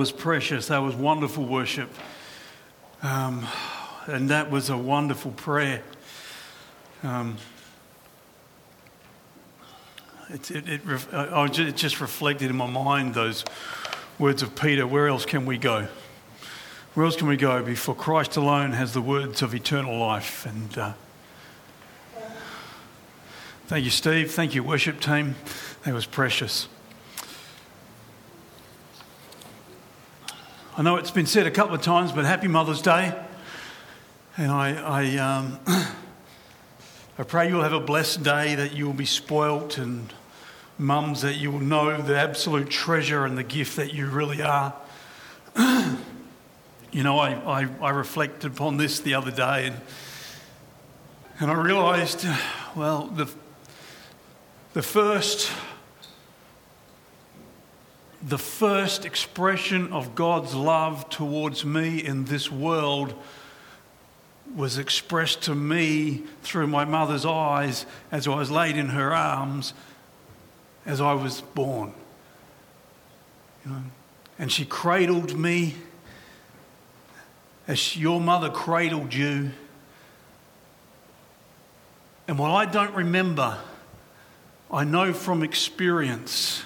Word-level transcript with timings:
was 0.00 0.10
precious. 0.10 0.68
That 0.68 0.78
was 0.78 0.94
wonderful 0.94 1.44
worship. 1.44 1.90
Um, 3.02 3.46
and 4.06 4.30
that 4.30 4.50
was 4.50 4.70
a 4.70 4.76
wonderful 4.78 5.30
prayer. 5.32 5.82
Um, 7.02 7.36
it, 10.30 10.50
it, 10.50 10.64
it, 10.66 11.58
it 11.58 11.76
just 11.76 12.00
reflected 12.00 12.48
in 12.48 12.56
my 12.56 12.66
mind 12.66 13.12
those 13.12 13.44
words 14.18 14.40
of 14.40 14.56
Peter 14.56 14.86
where 14.86 15.06
else 15.06 15.26
can 15.26 15.44
we 15.44 15.58
go? 15.58 15.86
Where 16.94 17.04
else 17.04 17.16
can 17.16 17.26
we 17.26 17.36
go? 17.36 17.62
Before 17.62 17.94
Christ 17.94 18.38
alone 18.38 18.72
has 18.72 18.94
the 18.94 19.02
words 19.02 19.42
of 19.42 19.54
eternal 19.54 19.98
life. 19.98 20.46
And 20.46 20.78
uh, 20.78 20.92
thank 23.66 23.84
you, 23.84 23.90
Steve. 23.90 24.30
Thank 24.30 24.54
you, 24.54 24.64
worship 24.64 24.98
team. 24.98 25.34
That 25.84 25.92
was 25.92 26.06
precious. 26.06 26.68
I 30.80 30.82
know 30.82 30.96
it's 30.96 31.10
been 31.10 31.26
said 31.26 31.46
a 31.46 31.50
couple 31.50 31.74
of 31.74 31.82
times, 31.82 32.10
but 32.10 32.24
happy 32.24 32.48
Mother's 32.48 32.80
Day. 32.80 33.14
And 34.38 34.50
I, 34.50 34.72
I, 34.80 35.16
um, 35.18 35.60
I 37.18 37.22
pray 37.22 37.50
you'll 37.50 37.64
have 37.64 37.74
a 37.74 37.80
blessed 37.80 38.22
day, 38.22 38.54
that 38.54 38.72
you 38.72 38.86
will 38.86 38.94
be 38.94 39.04
spoilt, 39.04 39.76
and 39.76 40.10
mums, 40.78 41.20
that 41.20 41.34
you 41.34 41.50
will 41.50 41.60
know 41.60 42.00
the 42.00 42.16
absolute 42.16 42.70
treasure 42.70 43.26
and 43.26 43.36
the 43.36 43.42
gift 43.42 43.76
that 43.76 43.92
you 43.92 44.06
really 44.06 44.40
are. 44.40 44.72
you 46.90 47.02
know, 47.02 47.18
I, 47.18 47.34
I, 47.34 47.68
I, 47.82 47.90
reflected 47.90 48.50
upon 48.50 48.78
this 48.78 49.00
the 49.00 49.12
other 49.12 49.30
day, 49.30 49.66
and, 49.66 49.80
and 51.40 51.50
I 51.50 51.60
realised, 51.62 52.26
well, 52.74 53.04
the, 53.08 53.30
the 54.72 54.82
first 54.82 55.52
the 58.22 58.38
first 58.38 59.04
expression 59.04 59.92
of 59.92 60.14
God's 60.14 60.54
love 60.54 61.08
towards 61.08 61.64
me 61.64 62.04
in 62.04 62.26
this 62.26 62.50
world 62.50 63.14
was 64.54 64.78
expressed 64.78 65.42
to 65.42 65.54
me 65.54 66.24
through 66.42 66.66
my 66.66 66.84
mother's 66.84 67.24
eyes 67.24 67.86
as 68.10 68.26
I 68.26 68.34
was 68.34 68.50
laid 68.50 68.76
in 68.76 68.88
her 68.88 69.14
arms 69.14 69.72
as 70.84 71.00
I 71.00 71.14
was 71.14 71.40
born. 71.40 71.94
You 73.64 73.70
know, 73.72 73.82
and 74.38 74.50
she 74.50 74.64
cradled 74.64 75.38
me 75.38 75.76
as 77.68 77.96
your 77.96 78.20
mother 78.20 78.50
cradled 78.50 79.14
you. 79.14 79.50
And 82.26 82.38
while 82.38 82.54
I 82.56 82.64
don't 82.64 82.94
remember, 82.94 83.58
I 84.70 84.84
know 84.84 85.12
from 85.12 85.42
experience 85.42 86.64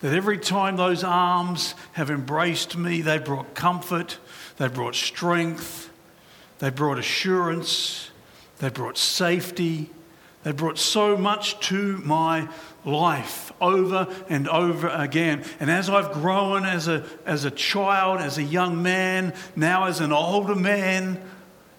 that 0.00 0.14
every 0.14 0.38
time 0.38 0.76
those 0.76 1.04
arms 1.04 1.74
have 1.92 2.10
embraced 2.10 2.76
me, 2.76 3.02
they 3.02 3.18
brought 3.18 3.54
comfort, 3.54 4.18
they 4.56 4.68
brought 4.68 4.94
strength, 4.94 5.90
they 6.58 6.70
brought 6.70 6.98
assurance, 6.98 8.10
they 8.58 8.68
brought 8.68 8.98
safety, 8.98 9.90
they 10.42 10.52
brought 10.52 10.78
so 10.78 11.16
much 11.16 11.60
to 11.68 11.98
my 11.98 12.48
life 12.84 13.52
over 13.60 14.08
and 14.30 14.48
over 14.48 14.88
again. 14.88 15.44
And 15.60 15.70
as 15.70 15.90
I've 15.90 16.12
grown 16.12 16.64
as 16.64 16.88
a, 16.88 17.04
as 17.26 17.44
a 17.44 17.50
child, 17.50 18.20
as 18.20 18.38
a 18.38 18.42
young 18.42 18.82
man, 18.82 19.34
now 19.54 19.84
as 19.84 20.00
an 20.00 20.12
older 20.12 20.54
man, 20.54 21.20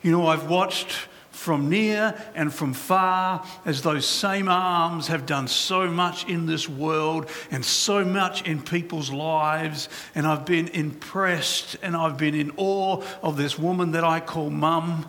you 0.03 0.11
know, 0.11 0.27
I've 0.27 0.47
watched 0.47 1.07
from 1.41 1.69
near 1.69 2.13
and 2.35 2.53
from 2.53 2.71
far, 2.71 3.43
as 3.65 3.81
those 3.81 4.05
same 4.05 4.47
arms 4.47 5.07
have 5.07 5.25
done 5.25 5.47
so 5.47 5.89
much 5.89 6.23
in 6.27 6.45
this 6.45 6.69
world 6.69 7.27
and 7.49 7.65
so 7.65 8.05
much 8.05 8.43
in 8.43 8.61
people's 8.61 9.09
lives. 9.09 9.89
And 10.13 10.27
I've 10.27 10.45
been 10.45 10.67
impressed 10.67 11.77
and 11.81 11.95
I've 11.95 12.15
been 12.15 12.35
in 12.35 12.51
awe 12.57 13.03
of 13.23 13.37
this 13.37 13.57
woman 13.57 13.93
that 13.93 14.03
I 14.03 14.19
call 14.19 14.51
Mum 14.51 15.07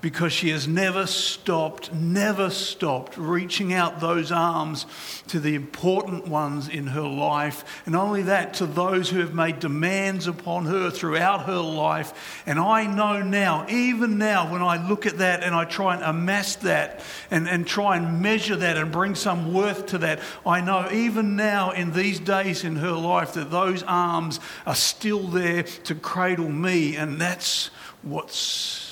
because 0.00 0.32
she 0.32 0.50
has 0.50 0.66
never 0.66 1.06
stopped, 1.06 1.92
never 1.92 2.50
stopped 2.50 3.16
reaching 3.16 3.72
out 3.72 4.00
those 4.00 4.32
arms 4.32 4.86
to 5.28 5.38
the 5.38 5.54
important 5.54 6.26
ones 6.26 6.68
in 6.68 6.86
her 6.88 7.06
life. 7.06 7.82
And 7.86 7.94
only 7.94 8.22
that, 8.22 8.54
to 8.54 8.66
those 8.66 9.10
who 9.10 9.20
have 9.20 9.34
made 9.34 9.58
demands 9.60 10.26
upon 10.26 10.66
her 10.66 10.90
throughout 10.90 11.46
her 11.46 11.60
life. 11.60 12.42
And 12.46 12.58
I 12.58 12.86
know 12.86 13.22
now, 13.22 13.66
even 13.68 14.18
now, 14.18 14.50
when 14.50 14.62
I 14.62 14.88
look 14.88 15.06
at 15.06 15.18
that 15.18 15.42
and 15.42 15.54
I 15.54 15.64
try 15.64 15.94
and 15.94 16.02
amass 16.02 16.56
that 16.56 17.00
and, 17.30 17.48
and 17.48 17.66
try 17.66 17.96
and 17.96 18.22
measure 18.22 18.56
that 18.56 18.76
and 18.76 18.90
bring 18.90 19.14
some 19.14 19.52
worth 19.52 19.86
to 19.86 19.98
that, 19.98 20.20
I 20.46 20.60
know 20.60 20.88
even 20.90 21.36
now 21.36 21.72
in 21.72 21.92
these 21.92 22.20
days 22.20 22.64
in 22.64 22.76
her 22.76 22.92
life 22.92 23.34
that 23.34 23.50
those 23.50 23.82
arms 23.82 24.40
are 24.66 24.74
still 24.74 25.26
there 25.28 25.62
to 25.62 25.94
cradle 25.94 26.48
me. 26.48 26.96
And 26.96 27.20
that's 27.20 27.70
what's 28.02 28.89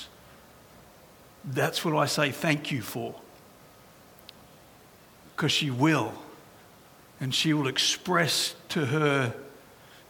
that's 1.53 1.83
what 1.83 1.95
I 1.95 2.05
say 2.05 2.31
thank 2.31 2.71
you 2.71 2.81
for. 2.81 3.15
Because 5.35 5.51
she 5.51 5.69
will. 5.69 6.13
And 7.19 7.33
she 7.33 7.53
will 7.53 7.67
express 7.67 8.55
to 8.69 8.85
her, 8.85 9.33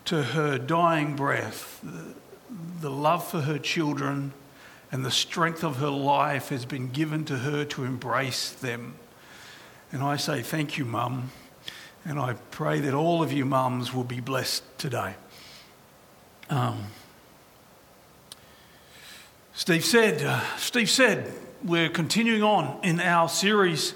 to 0.05 0.23
her 0.23 0.57
dying 0.57 1.15
breath, 1.15 1.79
the, 1.81 2.13
the 2.81 2.91
love 2.91 3.27
for 3.27 3.41
her 3.41 3.57
children 3.57 4.33
and 4.91 5.05
the 5.05 5.11
strength 5.11 5.63
of 5.63 5.77
her 5.77 5.89
life 5.89 6.49
has 6.49 6.65
been 6.65 6.89
given 6.89 7.25
to 7.25 7.37
her 7.37 7.63
to 7.63 7.83
embrace 7.83 8.51
them. 8.51 8.95
And 9.91 10.03
I 10.03 10.17
say 10.17 10.41
thank 10.41 10.77
you, 10.77 10.85
Mum. 10.85 11.31
And 12.05 12.19
I 12.19 12.33
pray 12.51 12.79
that 12.79 12.93
all 12.93 13.21
of 13.21 13.31
you 13.31 13.45
mums 13.45 13.93
will 13.93 14.03
be 14.03 14.19
blessed 14.19 14.63
today. 14.77 15.15
Um, 16.49 16.85
Steve 19.59 19.83
said, 19.83 20.23
uh, 20.23 20.39
Steve 20.55 20.89
said, 20.89 21.33
we're 21.65 21.89
continuing 21.89 22.43
on 22.43 22.79
in 22.81 23.01
our 23.01 23.27
series 23.27 23.93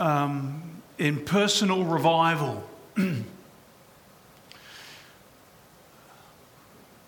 um, 0.00 0.80
in 0.96 1.22
personal 1.22 1.84
revival. 1.84 2.64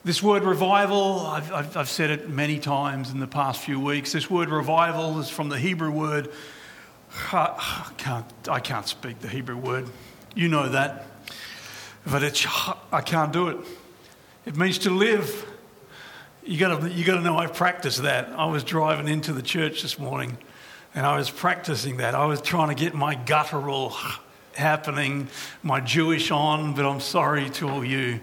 this 0.04 0.22
word 0.22 0.44
revival, 0.44 1.20
I've, 1.20 1.50
I've, 1.50 1.76
I've, 1.78 1.88
said 1.88 2.10
it 2.10 2.28
many 2.28 2.58
times 2.58 3.10
in 3.10 3.20
the 3.20 3.26
past 3.26 3.62
few 3.62 3.80
weeks. 3.80 4.12
This 4.12 4.28
word 4.28 4.50
revival 4.50 5.18
is 5.18 5.30
from 5.30 5.48
the 5.48 5.58
Hebrew 5.58 5.90
word. 5.90 6.30
I 7.32 7.90
can't, 7.96 8.26
I 8.50 8.60
can't 8.60 8.86
speak 8.86 9.20
the 9.20 9.28
Hebrew 9.28 9.56
word. 9.56 9.88
You 10.34 10.48
know 10.48 10.68
that. 10.68 11.06
But 12.06 12.22
it's, 12.22 12.46
I 12.92 13.00
can't 13.00 13.32
do 13.32 13.48
it. 13.48 13.56
It 14.44 14.58
means 14.58 14.76
to 14.80 14.90
live 14.90 15.54
you 16.46 16.58
got 16.58 16.80
to 16.80 16.90
you 16.90 17.04
got 17.04 17.16
to 17.16 17.20
know 17.22 17.36
I 17.36 17.46
practiced 17.48 18.02
that. 18.02 18.28
I 18.30 18.46
was 18.46 18.62
driving 18.62 19.08
into 19.08 19.32
the 19.32 19.42
church 19.42 19.82
this 19.82 19.98
morning, 19.98 20.38
and 20.94 21.04
I 21.04 21.16
was 21.16 21.28
practicing 21.28 21.96
that. 21.98 22.14
I 22.14 22.26
was 22.26 22.40
trying 22.40 22.68
to 22.68 22.74
get 22.74 22.94
my 22.94 23.16
guttural 23.16 23.96
happening, 24.54 25.28
my 25.62 25.80
Jewish 25.80 26.30
on. 26.30 26.74
But 26.74 26.86
I'm 26.88 27.00
sorry 27.00 27.50
to 27.50 27.68
all 27.68 27.84
you 27.84 28.20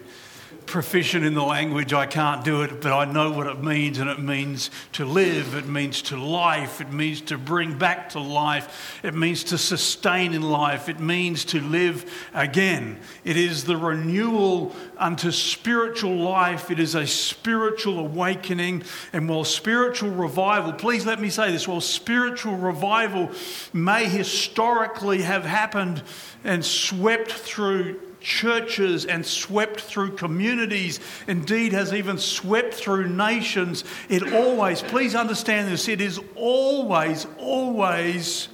proficient 0.66 1.26
in 1.26 1.34
the 1.34 1.44
language, 1.44 1.94
I 1.94 2.06
can't 2.06 2.44
do 2.44 2.62
it, 2.62 2.82
but 2.82 2.92
I 2.92 3.06
know 3.06 3.32
what 3.32 3.48
it 3.48 3.64
means, 3.64 4.00
and 4.00 4.10
it 4.10 4.20
means 4.20 4.70
to 4.94 5.06
live, 5.06 5.56
it 5.56 5.68
means 5.68 6.02
to 6.04 6.18
life, 6.18 6.82
it 6.82 6.92
means 6.92 7.22
to 7.22 7.38
bring 7.38 7.78
back 7.78 8.10
to 8.10 8.20
life, 8.20 9.00
it 9.04 9.14
means 9.14 9.44
to 9.46 9.58
sustain 9.58 10.34
in 10.34 10.42
life, 10.42 10.90
it 10.90 11.00
means 11.00 11.46
to 11.46 11.62
live 11.62 12.12
again. 12.34 13.00
It 13.24 13.38
is 13.38 13.64
the 13.64 13.78
renewal 13.78 14.76
unto 14.98 15.32
spiritual 15.32 16.16
life, 16.16 16.72
it 16.72 16.80
is 16.80 16.96
a 16.96 17.06
spiritual 17.06 18.00
awakening, 18.00 18.84
and 19.12 19.30
while 19.30 19.44
spiritual 19.44 20.12
revival, 20.12 20.74
please 20.74 21.06
let 21.06 21.20
me 21.20 21.30
say 21.30 21.52
this, 21.52 21.68
while 21.68 21.82
spiritual 21.82 22.56
revival 22.56 23.32
may 23.74 24.06
historically 24.06 25.22
have 25.22 25.46
happened 25.46 26.04
and 26.44 26.64
swept 26.64 27.32
through 27.32 28.00
churches 28.24 29.06
and 29.06 29.24
swept 29.26 29.82
through 29.82 30.16
communities, 30.16 31.00
indeed, 31.28 31.74
has 31.74 31.94
even 31.94 32.18
swept 32.18 32.74
through 32.74 33.10
nations. 33.10 33.84
It 34.10 34.34
always, 34.34 34.82
please 34.82 35.14
understand 35.14 35.72
this, 35.72 35.88
it 35.88 36.02
is 36.02 36.20
always, 36.36 37.28
always 37.38 38.48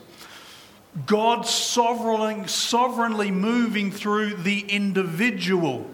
God 1.06 1.46
sovereignly, 1.46 3.32
moving 3.32 3.92
through 3.92 4.36
the 4.36 4.62
individual. 4.62 5.86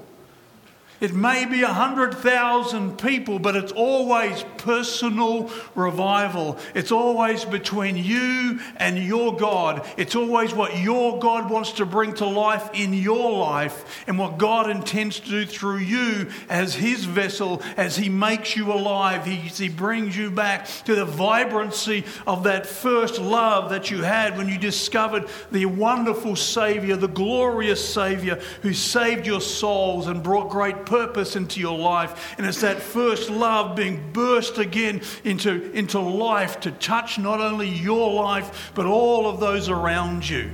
It 1.05 1.13
may 1.13 1.45
be 1.45 1.61
100,000 1.61 2.97
people, 2.97 3.37
but 3.37 3.55
it's 3.55 3.71
always 3.71 4.43
personal 4.57 5.51
revival. 5.75 6.57
It's 6.73 6.91
always 6.91 7.45
between 7.45 7.95
you 7.95 8.59
and 8.77 8.97
your 8.97 9.35
God. 9.35 9.87
It's 9.97 10.15
always 10.15 10.51
what 10.51 10.79
your 10.79 11.19
God 11.19 11.51
wants 11.51 11.73
to 11.73 11.85
bring 11.85 12.15
to 12.15 12.25
life 12.25 12.71
in 12.73 12.91
your 12.91 13.37
life 13.37 14.03
and 14.07 14.17
what 14.17 14.39
God 14.39 14.67
intends 14.67 15.19
to 15.19 15.29
do 15.29 15.45
through 15.45 15.77
you 15.77 16.31
as 16.49 16.73
His 16.73 17.05
vessel, 17.05 17.61
as 17.77 17.95
He 17.95 18.09
makes 18.09 18.55
you 18.55 18.73
alive. 18.73 19.27
He, 19.27 19.35
he 19.35 19.69
brings 19.69 20.17
you 20.17 20.31
back 20.31 20.65
to 20.85 20.95
the 20.95 21.05
vibrancy 21.05 22.03
of 22.25 22.45
that 22.45 22.65
first 22.65 23.19
love 23.19 23.69
that 23.69 23.91
you 23.91 24.01
had 24.01 24.39
when 24.39 24.49
you 24.49 24.57
discovered 24.57 25.25
the 25.51 25.67
wonderful 25.67 26.35
Savior, 26.35 26.95
the 26.95 27.07
glorious 27.07 27.87
Savior 27.87 28.41
who 28.63 28.73
saved 28.73 29.27
your 29.27 29.41
souls 29.41 30.07
and 30.07 30.23
brought 30.23 30.49
great 30.49 30.77
purpose 30.77 30.94
into 31.35 31.59
your 31.59 31.77
life. 31.77 32.35
And 32.37 32.45
it's 32.45 32.61
that 32.61 32.81
first 32.81 33.29
love 33.29 33.75
being 33.75 34.11
burst 34.11 34.57
again 34.57 35.01
into, 35.23 35.71
into 35.71 35.99
life 35.99 36.59
to 36.61 36.71
touch 36.71 37.17
not 37.17 37.39
only 37.39 37.67
your 37.69 38.13
life, 38.13 38.71
but 38.75 38.85
all 38.85 39.27
of 39.27 39.39
those 39.39 39.69
around 39.69 40.27
you. 40.27 40.51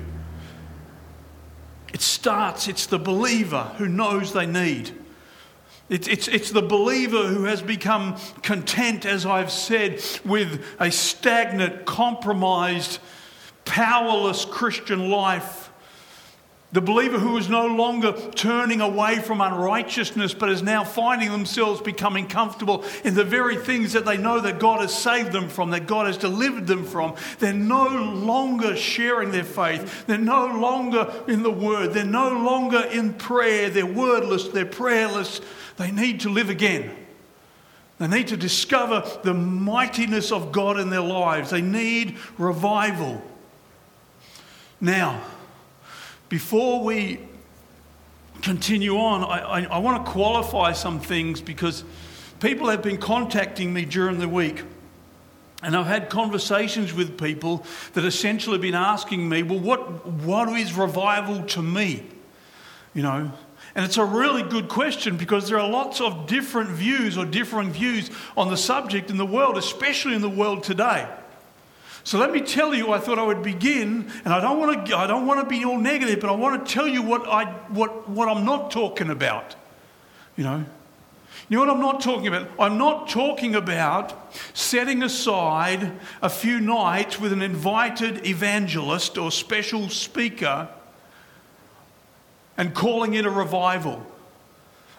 It 1.94 2.02
starts, 2.02 2.68
it's 2.68 2.86
the 2.86 3.00
believer 3.00 3.72
who 3.78 3.88
knows 3.88 4.34
they 4.34 4.46
need. 4.46 4.92
It's, 5.90 6.08
it's, 6.08 6.28
it's 6.30 6.52
the 6.52 6.62
believer 6.62 7.28
who 7.28 7.44
has 7.44 7.62
become 7.62 8.18
content, 8.44 9.06
as 9.06 9.26
I've 9.26 9.52
said, 9.52 10.02
with 10.24 10.66
a 10.80 10.90
stagnant, 10.90 11.86
compromised, 11.86 13.00
powerless 13.66 14.46
Christian 14.46 15.10
life 15.10 15.61
the 16.74 16.82
believer 16.82 17.20
who 17.20 17.36
is 17.36 17.50
no 17.50 17.66
longer 17.66 18.14
turning 18.34 18.80
away 18.80 19.20
from 19.20 19.42
unrighteousness, 19.42 20.34
but 20.34 20.50
is 20.50 20.64
now 20.64 20.86
finding 20.86 21.30
themselves 21.30 21.82
becoming 21.82 22.28
comfortable 22.28 22.86
in 23.04 23.14
the 23.14 23.26
very 23.26 23.58
things 23.58 23.92
that 23.92 24.06
they 24.06 24.16
know 24.16 24.40
that 24.40 24.60
God 24.60 24.80
has 24.80 24.98
saved 24.98 25.34
them 25.34 25.50
from, 25.50 25.72
that 25.72 25.86
God 25.86 26.08
has 26.08 26.18
delivered 26.18 26.68
them 26.68 26.86
from. 26.86 27.16
They're 27.40 27.52
no 27.52 27.88
longer 27.88 28.78
sharing 28.78 29.32
their 29.32 29.44
faith. 29.44 30.06
They're 30.08 30.18
no 30.18 30.46
longer 30.46 31.12
in 31.28 31.44
the 31.44 31.52
Word. 31.52 31.94
They're 31.94 32.06
no 32.06 32.30
longer 32.30 32.84
in 32.86 33.16
prayer. 33.16 33.70
They're 33.70 33.86
wordless. 33.86 34.48
They're 34.48 34.66
prayerless. 34.66 35.42
They 35.76 35.92
need 35.92 36.22
to 36.22 36.30
live 36.30 36.50
again. 36.50 36.96
They 38.00 38.08
need 38.08 38.30
to 38.30 38.38
discover 38.38 39.04
the 39.24 39.34
mightiness 39.34 40.32
of 40.32 40.54
God 40.54 40.80
in 40.80 40.90
their 40.90 41.02
lives. 41.02 41.50
They 41.50 41.62
need 41.62 42.18
revival. 42.38 43.22
Now, 44.80 45.22
before 46.32 46.82
we 46.82 47.20
continue 48.42 48.96
on, 48.96 49.22
I, 49.22 49.40
I, 49.40 49.62
I 49.64 49.78
want 49.80 50.06
to 50.06 50.12
qualify 50.14 50.72
some 50.72 51.02
things 51.02 51.42
because 51.42 51.84
people 52.40 52.70
have 52.70 52.82
been 52.82 53.00
contacting 53.00 53.74
me 53.74 53.84
during 53.84 54.18
the 54.18 54.30
week. 54.30 54.64
And 55.62 55.76
I've 55.76 55.88
had 55.88 56.10
conversations 56.10 56.94
with 56.94 57.20
people 57.20 57.66
that 57.96 58.06
essentially 58.06 58.54
have 58.54 58.62
been 58.62 58.76
asking 58.76 59.28
me, 59.28 59.44
well, 59.44 59.60
what, 59.60 60.08
what 60.08 60.48
is 60.58 60.74
revival 60.74 61.44
to 61.48 61.62
me? 61.62 62.06
You 62.94 63.04
know, 63.04 63.34
and 63.76 63.86
it's 63.86 63.98
a 63.98 64.06
really 64.06 64.42
good 64.42 64.70
question 64.70 65.18
because 65.18 65.50
there 65.50 65.60
are 65.60 65.70
lots 65.70 66.00
of 66.00 66.28
different 66.28 66.70
views 66.70 67.18
or 67.18 67.26
differing 67.26 67.74
views 67.74 68.10
on 68.38 68.50
the 68.50 68.58
subject 68.58 69.10
in 69.10 69.18
the 69.18 69.26
world, 69.26 69.58
especially 69.58 70.16
in 70.16 70.22
the 70.22 70.30
world 70.30 70.64
today. 70.64 71.10
So 72.04 72.18
let 72.18 72.32
me 72.32 72.42
tell 72.42 72.74
you, 72.74 72.92
I 72.92 73.00
thought 73.00 73.20
I 73.20 73.24
would 73.24 73.44
begin, 73.44 74.12
and 74.26 74.34
I 74.34 74.42
don't 74.42 74.60
want 74.60 74.88
to, 74.88 74.98
I 74.98 75.06
don't 75.06 75.28
want 75.28 75.40
to 75.42 75.46
be 75.46 75.64
all 75.64 75.78
negative, 75.78 76.20
but 76.20 76.30
I 76.30 76.36
want 76.36 76.66
to 76.66 76.74
tell 76.74 76.88
you 76.88 77.04
what, 77.04 77.28
I, 77.28 77.46
what, 77.70 78.10
what 78.10 78.28
I'm 78.28 78.44
not 78.44 78.72
talking 78.72 79.10
about. 79.10 79.56
You 80.36 80.44
know? 80.44 80.66
You 81.50 81.58
know 81.58 81.66
what 81.66 81.70
I'm 81.70 81.82
not 81.82 82.02
talking 82.02 82.28
about? 82.28 82.50
I'm 82.58 82.78
not 82.78 83.10
talking 83.10 83.56
about 83.56 84.34
setting 84.56 85.04
aside 85.04 85.92
a 86.22 86.30
few 86.30 86.60
nights 86.60 87.20
with 87.20 87.34
an 87.34 87.42
invited 87.42 88.26
evangelist 88.26 89.18
or 89.18 89.32
special 89.32 89.90
speaker 89.90 90.70
and 92.58 92.74
calling 92.74 93.14
it 93.16 93.26
a 93.26 93.30
revival. 93.30 94.06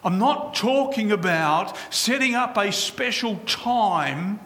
I'm 0.05 0.19
not 0.19 0.55
talking 0.55 1.11
about 1.11 1.77
setting 1.91 2.35
up 2.35 2.57
a 2.57 2.71
special 2.71 3.37
time 3.47 4.41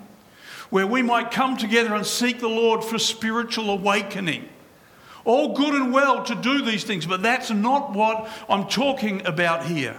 where 0.70 0.86
we 0.86 1.02
might 1.02 1.30
come 1.30 1.56
together 1.56 1.94
and 1.94 2.06
seek 2.06 2.40
the 2.40 2.48
Lord 2.48 2.82
for 2.82 2.98
spiritual 2.98 3.70
awakening. 3.70 4.48
All 5.24 5.54
good 5.54 5.74
and 5.74 5.92
well 5.92 6.24
to 6.24 6.34
do 6.34 6.62
these 6.62 6.84
things, 6.84 7.06
but 7.06 7.22
that's 7.22 7.50
not 7.50 7.92
what 7.92 8.28
I'm 8.48 8.68
talking 8.68 9.26
about 9.26 9.64
here. 9.64 9.98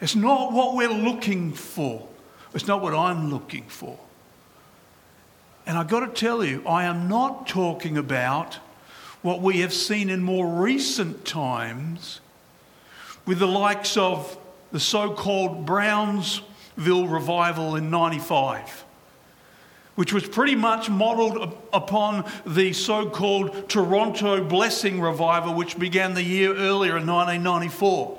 It's 0.00 0.16
not 0.16 0.52
what 0.52 0.74
we're 0.74 0.88
looking 0.88 1.52
for. 1.52 2.08
It's 2.54 2.66
not 2.66 2.82
what 2.82 2.94
I'm 2.94 3.30
looking 3.30 3.64
for. 3.64 3.98
And 5.66 5.78
I've 5.78 5.88
got 5.88 6.00
to 6.00 6.08
tell 6.08 6.44
you, 6.44 6.62
I 6.66 6.84
am 6.84 7.08
not 7.08 7.46
talking 7.46 7.96
about 7.96 8.54
what 9.22 9.40
we 9.40 9.60
have 9.60 9.72
seen 9.72 10.10
in 10.10 10.22
more 10.22 10.46
recent 10.46 11.24
times 11.24 12.20
with 13.24 13.38
the 13.38 13.46
likes 13.46 13.96
of 13.96 14.36
the 14.72 14.80
so 14.80 15.12
called 15.12 15.64
Brownsville 15.64 17.06
revival 17.06 17.76
in 17.76 17.90
95 17.90 18.84
which 19.94 20.12
was 20.12 20.26
pretty 20.26 20.54
much 20.54 20.88
modelled 20.88 21.56
upon 21.72 22.24
the 22.46 22.72
so 22.72 23.08
called 23.08 23.68
Toronto 23.68 24.42
Blessing 24.42 25.00
Revival, 25.00 25.54
which 25.54 25.78
began 25.78 26.14
the 26.14 26.22
year 26.22 26.54
earlier 26.54 26.96
in 26.96 27.06
1994. 27.06 28.18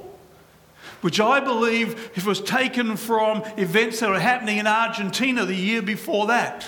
Which 1.02 1.20
I 1.20 1.40
believe 1.40 2.12
it 2.16 2.26
was 2.26 2.40
taken 2.40 2.96
from 2.96 3.44
events 3.58 4.00
that 4.00 4.10
were 4.10 4.20
happening 4.20 4.60
in 4.60 4.68
Argentina 4.68 5.46
the 5.46 5.56
year 5.56 5.82
before 5.82 6.28
that. 6.28 6.66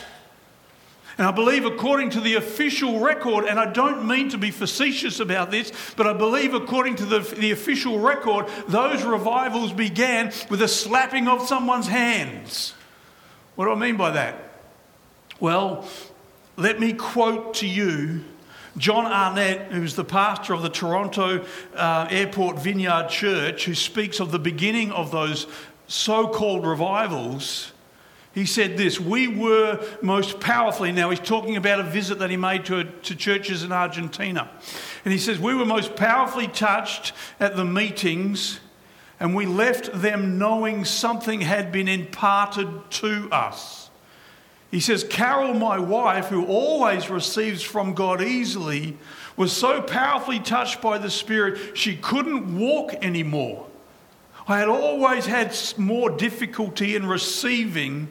And 1.18 1.26
I 1.26 1.32
believe, 1.32 1.64
according 1.64 2.10
to 2.12 2.20
the 2.20 2.36
official 2.36 3.00
record, 3.00 3.46
and 3.46 3.58
I 3.58 3.72
don't 3.72 4.06
mean 4.06 4.30
to 4.32 4.38
be 4.38 4.52
facetious 4.52 5.22
about 5.22 5.50
this, 5.50 5.72
but 5.96 6.08
I 6.08 6.12
believe, 6.12 6.54
according 6.54 6.96
to 6.98 7.06
the, 7.06 7.20
the 7.20 7.52
official 7.52 8.00
record, 8.00 8.48
those 8.68 9.04
revivals 9.04 9.72
began 9.72 10.34
with 10.50 10.62
a 10.62 10.68
slapping 10.68 11.30
of 11.30 11.48
someone's 11.48 11.88
hands. 11.88 12.74
What 13.56 13.66
do 13.66 13.72
I 13.72 13.76
mean 13.76 13.96
by 13.96 14.12
that? 14.12 14.45
Well, 15.40 15.86
let 16.56 16.80
me 16.80 16.94
quote 16.94 17.56
to 17.56 17.68
you 17.68 18.24
John 18.78 19.06
Arnott, 19.06 19.72
who's 19.72 19.96
the 19.96 20.06
pastor 20.06 20.54
of 20.54 20.62
the 20.62 20.70
Toronto 20.70 21.46
uh, 21.76 22.08
Airport 22.10 22.60
Vineyard 22.60 23.10
Church, 23.10 23.66
who 23.66 23.76
speaks 23.76 24.20
of 24.20 24.32
the 24.32 24.40
beginning 24.40 24.92
of 24.92 25.12
those 25.12 25.48
so 25.88 26.28
called 26.28 26.66
revivals. 26.66 27.74
He 28.34 28.46
said 28.46 28.78
this 28.78 28.98
We 28.98 29.28
were 29.28 29.86
most 30.02 30.40
powerfully, 30.40 30.94
now 30.94 31.10
he's 31.10 31.20
talking 31.20 31.58
about 31.58 31.82
a 31.82 31.84
visit 31.84 32.20
that 32.20 32.30
he 32.30 32.38
made 32.38 32.66
to, 32.66 32.86
to 32.86 33.16
churches 33.16 33.64
in 33.64 33.74
Argentina. 33.74 34.50
And 35.04 35.12
he 35.12 35.20
says, 35.20 35.38
We 35.38 35.54
were 35.54 35.66
most 35.66 35.98
powerfully 35.98 36.48
touched 36.48 37.12
at 37.42 37.58
the 37.58 37.66
meetings, 37.66 38.62
and 39.20 39.36
we 39.36 39.46
left 39.46 39.92
them 39.94 40.38
knowing 40.38 40.86
something 40.86 41.42
had 41.42 41.74
been 41.74 41.90
imparted 41.90 42.70
to 42.92 43.30
us. 43.32 43.85
He 44.72 44.80
says, 44.80 45.04
Carol, 45.04 45.54
my 45.54 45.80
wife, 45.80 46.28
who 46.28 46.46
always 46.46 47.10
receives 47.10 47.62
from 47.62 47.94
God 47.94 48.22
easily, 48.22 48.98
was 49.38 49.52
so 49.52 49.82
powerfully 49.82 50.40
touched 50.40 50.82
by 50.82 50.98
the 50.98 51.10
Spirit 51.10 51.78
she 51.78 51.96
couldn't 51.96 52.58
walk 52.58 52.94
anymore. 53.02 53.68
I 54.48 54.60
had 54.60 54.68
always 54.68 55.26
had 55.26 55.58
more 55.78 56.10
difficulty 56.10 56.96
in 56.96 57.08
receiving. 57.08 58.08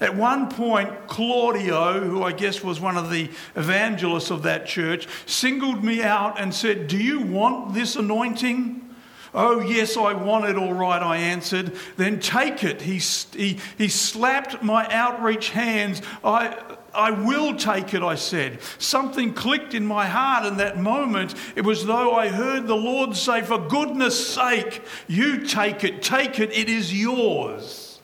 At 0.00 0.16
one 0.16 0.48
point, 0.48 1.08
Claudio, 1.08 2.00
who 2.00 2.22
I 2.22 2.32
guess 2.32 2.62
was 2.62 2.80
one 2.80 2.96
of 2.96 3.10
the 3.10 3.30
evangelists 3.56 4.30
of 4.30 4.42
that 4.44 4.66
church, 4.66 5.08
singled 5.26 5.84
me 5.84 6.02
out 6.02 6.40
and 6.40 6.54
said, 6.54 6.88
Do 6.88 6.96
you 6.96 7.20
want 7.20 7.74
this 7.74 7.96
anointing? 7.96 8.87
Oh, 9.34 9.60
yes, 9.60 9.96
I 9.96 10.14
want 10.14 10.46
it, 10.46 10.56
all 10.56 10.72
right, 10.72 11.02
I 11.02 11.16
answered. 11.18 11.76
Then 11.96 12.20
take 12.20 12.64
it. 12.64 12.82
He, 12.82 12.98
he, 12.98 13.58
he 13.76 13.88
slapped 13.88 14.62
my 14.62 14.86
outreach 14.90 15.50
hands. 15.50 16.02
I, 16.24 16.58
I 16.94 17.10
will 17.10 17.56
take 17.56 17.94
it, 17.94 18.02
I 18.02 18.14
said. 18.14 18.60
Something 18.78 19.34
clicked 19.34 19.74
in 19.74 19.86
my 19.86 20.06
heart 20.06 20.46
in 20.46 20.56
that 20.56 20.78
moment. 20.78 21.34
It 21.54 21.64
was 21.64 21.86
though 21.86 22.12
I 22.12 22.28
heard 22.28 22.66
the 22.66 22.74
Lord 22.76 23.16
say, 23.16 23.42
For 23.42 23.58
goodness 23.58 24.34
sake, 24.34 24.82
you 25.06 25.46
take 25.46 25.84
it, 25.84 26.02
take 26.02 26.40
it, 26.40 26.52
it 26.52 26.68
is 26.68 26.92
yours. 26.92 28.00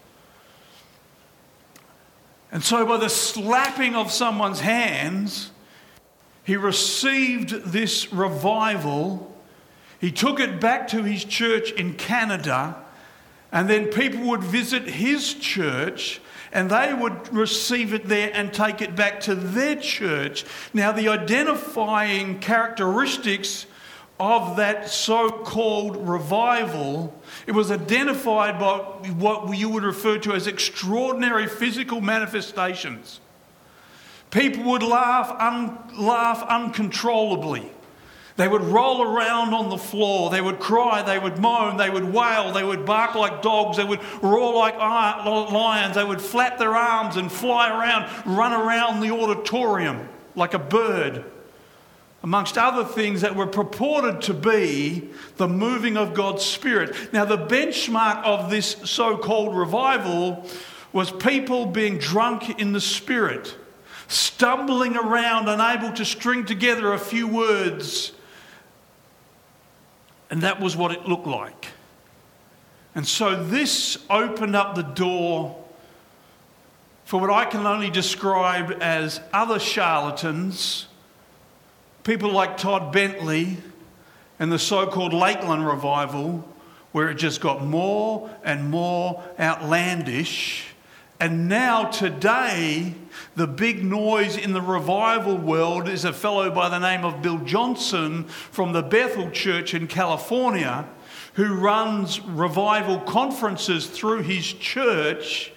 And 2.52 2.62
so, 2.62 2.86
by 2.86 2.98
the 2.98 3.08
slapping 3.08 3.96
of 3.96 4.12
someone's 4.12 4.60
hands, 4.60 5.50
he 6.44 6.56
received 6.56 7.50
this 7.64 8.12
revival 8.12 9.33
he 10.00 10.10
took 10.10 10.40
it 10.40 10.60
back 10.60 10.88
to 10.88 11.02
his 11.02 11.24
church 11.24 11.72
in 11.72 11.94
Canada, 11.94 12.76
and 13.52 13.68
then 13.68 13.86
people 13.86 14.22
would 14.28 14.42
visit 14.42 14.88
his 14.88 15.34
church 15.34 16.20
and 16.54 16.70
they 16.70 16.94
would 16.94 17.34
receive 17.34 17.92
it 17.92 18.06
there 18.06 18.30
and 18.32 18.54
take 18.54 18.80
it 18.80 18.94
back 18.94 19.20
to 19.20 19.34
their 19.34 19.74
church. 19.74 20.44
Now, 20.72 20.92
the 20.92 21.08
identifying 21.08 22.38
characteristics 22.38 23.66
of 24.20 24.56
that 24.56 24.88
so 24.88 25.28
called 25.28 26.08
revival, 26.08 27.12
it 27.48 27.52
was 27.52 27.72
identified 27.72 28.60
by 28.60 28.78
what 28.78 29.58
you 29.58 29.68
would 29.68 29.82
refer 29.82 30.16
to 30.18 30.32
as 30.32 30.46
extraordinary 30.46 31.48
physical 31.48 32.00
manifestations. 32.00 33.18
People 34.30 34.62
would 34.70 34.82
laugh, 34.84 35.34
un- 35.40 35.76
laugh 35.96 36.42
uncontrollably. 36.44 37.70
They 38.36 38.48
would 38.48 38.62
roll 38.62 39.02
around 39.02 39.54
on 39.54 39.70
the 39.70 39.78
floor. 39.78 40.28
They 40.30 40.40
would 40.40 40.58
cry. 40.58 41.02
They 41.02 41.18
would 41.18 41.38
moan. 41.38 41.76
They 41.76 41.88
would 41.88 42.12
wail. 42.12 42.52
They 42.52 42.64
would 42.64 42.84
bark 42.84 43.14
like 43.14 43.42
dogs. 43.42 43.76
They 43.76 43.84
would 43.84 44.00
roar 44.22 44.54
like 44.54 44.76
lions. 44.76 45.94
They 45.94 46.04
would 46.04 46.20
flap 46.20 46.58
their 46.58 46.74
arms 46.74 47.16
and 47.16 47.30
fly 47.30 47.70
around, 47.70 48.10
run 48.26 48.52
around 48.52 49.00
the 49.00 49.10
auditorium 49.10 50.08
like 50.34 50.54
a 50.54 50.58
bird 50.58 51.24
amongst 52.24 52.56
other 52.56 52.86
things 52.86 53.20
that 53.20 53.36
were 53.36 53.46
purported 53.46 54.22
to 54.22 54.32
be 54.32 55.10
the 55.36 55.46
moving 55.46 55.98
of 55.98 56.14
God's 56.14 56.42
Spirit. 56.42 57.12
Now, 57.12 57.26
the 57.26 57.36
benchmark 57.36 58.24
of 58.24 58.50
this 58.50 58.76
so 58.84 59.18
called 59.18 59.54
revival 59.54 60.48
was 60.90 61.12
people 61.12 61.66
being 61.66 61.98
drunk 61.98 62.58
in 62.58 62.72
the 62.72 62.80
Spirit, 62.80 63.54
stumbling 64.08 64.96
around, 64.96 65.50
unable 65.50 65.92
to 65.92 66.04
string 66.06 66.46
together 66.46 66.94
a 66.94 66.98
few 66.98 67.28
words. 67.28 68.13
And 70.34 70.42
that 70.42 70.58
was 70.58 70.76
what 70.76 70.90
it 70.90 71.06
looked 71.06 71.28
like. 71.28 71.68
And 72.96 73.06
so 73.06 73.44
this 73.44 73.96
opened 74.10 74.56
up 74.56 74.74
the 74.74 74.82
door 74.82 75.64
for 77.04 77.20
what 77.20 77.30
I 77.30 77.44
can 77.44 77.64
only 77.64 77.88
describe 77.88 78.76
as 78.80 79.20
other 79.32 79.60
charlatans 79.60 80.88
people 82.02 82.32
like 82.32 82.56
Todd 82.56 82.92
Bentley 82.92 83.58
and 84.40 84.50
the 84.50 84.58
so 84.58 84.88
called 84.88 85.12
Lakeland 85.12 85.64
revival, 85.64 86.44
where 86.90 87.10
it 87.10 87.14
just 87.14 87.40
got 87.40 87.64
more 87.64 88.28
and 88.42 88.68
more 88.68 89.22
outlandish. 89.38 90.73
And 91.24 91.48
now, 91.48 91.86
today, 91.86 92.92
the 93.34 93.46
big 93.46 93.82
noise 93.82 94.36
in 94.36 94.52
the 94.52 94.60
revival 94.60 95.38
world 95.38 95.88
is 95.88 96.04
a 96.04 96.12
fellow 96.12 96.50
by 96.50 96.68
the 96.68 96.78
name 96.78 97.02
of 97.02 97.22
Bill 97.22 97.38
Johnson 97.38 98.24
from 98.24 98.74
the 98.74 98.82
Bethel 98.82 99.30
Church 99.30 99.72
in 99.72 99.86
California, 99.86 100.86
who 101.32 101.54
runs 101.54 102.20
revival 102.20 103.00
conferences 103.00 103.86
through 103.86 104.20
his 104.24 104.44
church. 104.52 105.50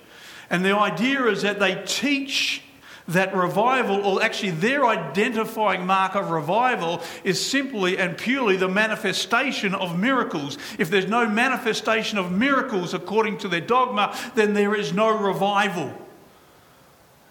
And 0.49 0.63
the 0.63 0.73
idea 0.73 1.25
is 1.25 1.41
that 1.41 1.59
they 1.59 1.83
teach 1.85 2.63
that 3.07 3.33
revival, 3.33 4.05
or 4.05 4.21
actually 4.21 4.51
their 4.51 4.85
identifying 4.85 5.85
mark 5.85 6.15
of 6.15 6.29
revival, 6.29 7.01
is 7.23 7.43
simply 7.43 7.97
and 7.97 8.17
purely 8.17 8.57
the 8.57 8.67
manifestation 8.67 9.73
of 9.73 9.97
miracles. 9.97 10.57
If 10.77 10.89
there's 10.89 11.07
no 11.07 11.27
manifestation 11.27 12.17
of 12.17 12.31
miracles 12.31 12.93
according 12.93 13.37
to 13.39 13.47
their 13.47 13.61
dogma, 13.61 14.17
then 14.35 14.53
there 14.53 14.75
is 14.75 14.93
no 14.93 15.17
revival. 15.17 15.93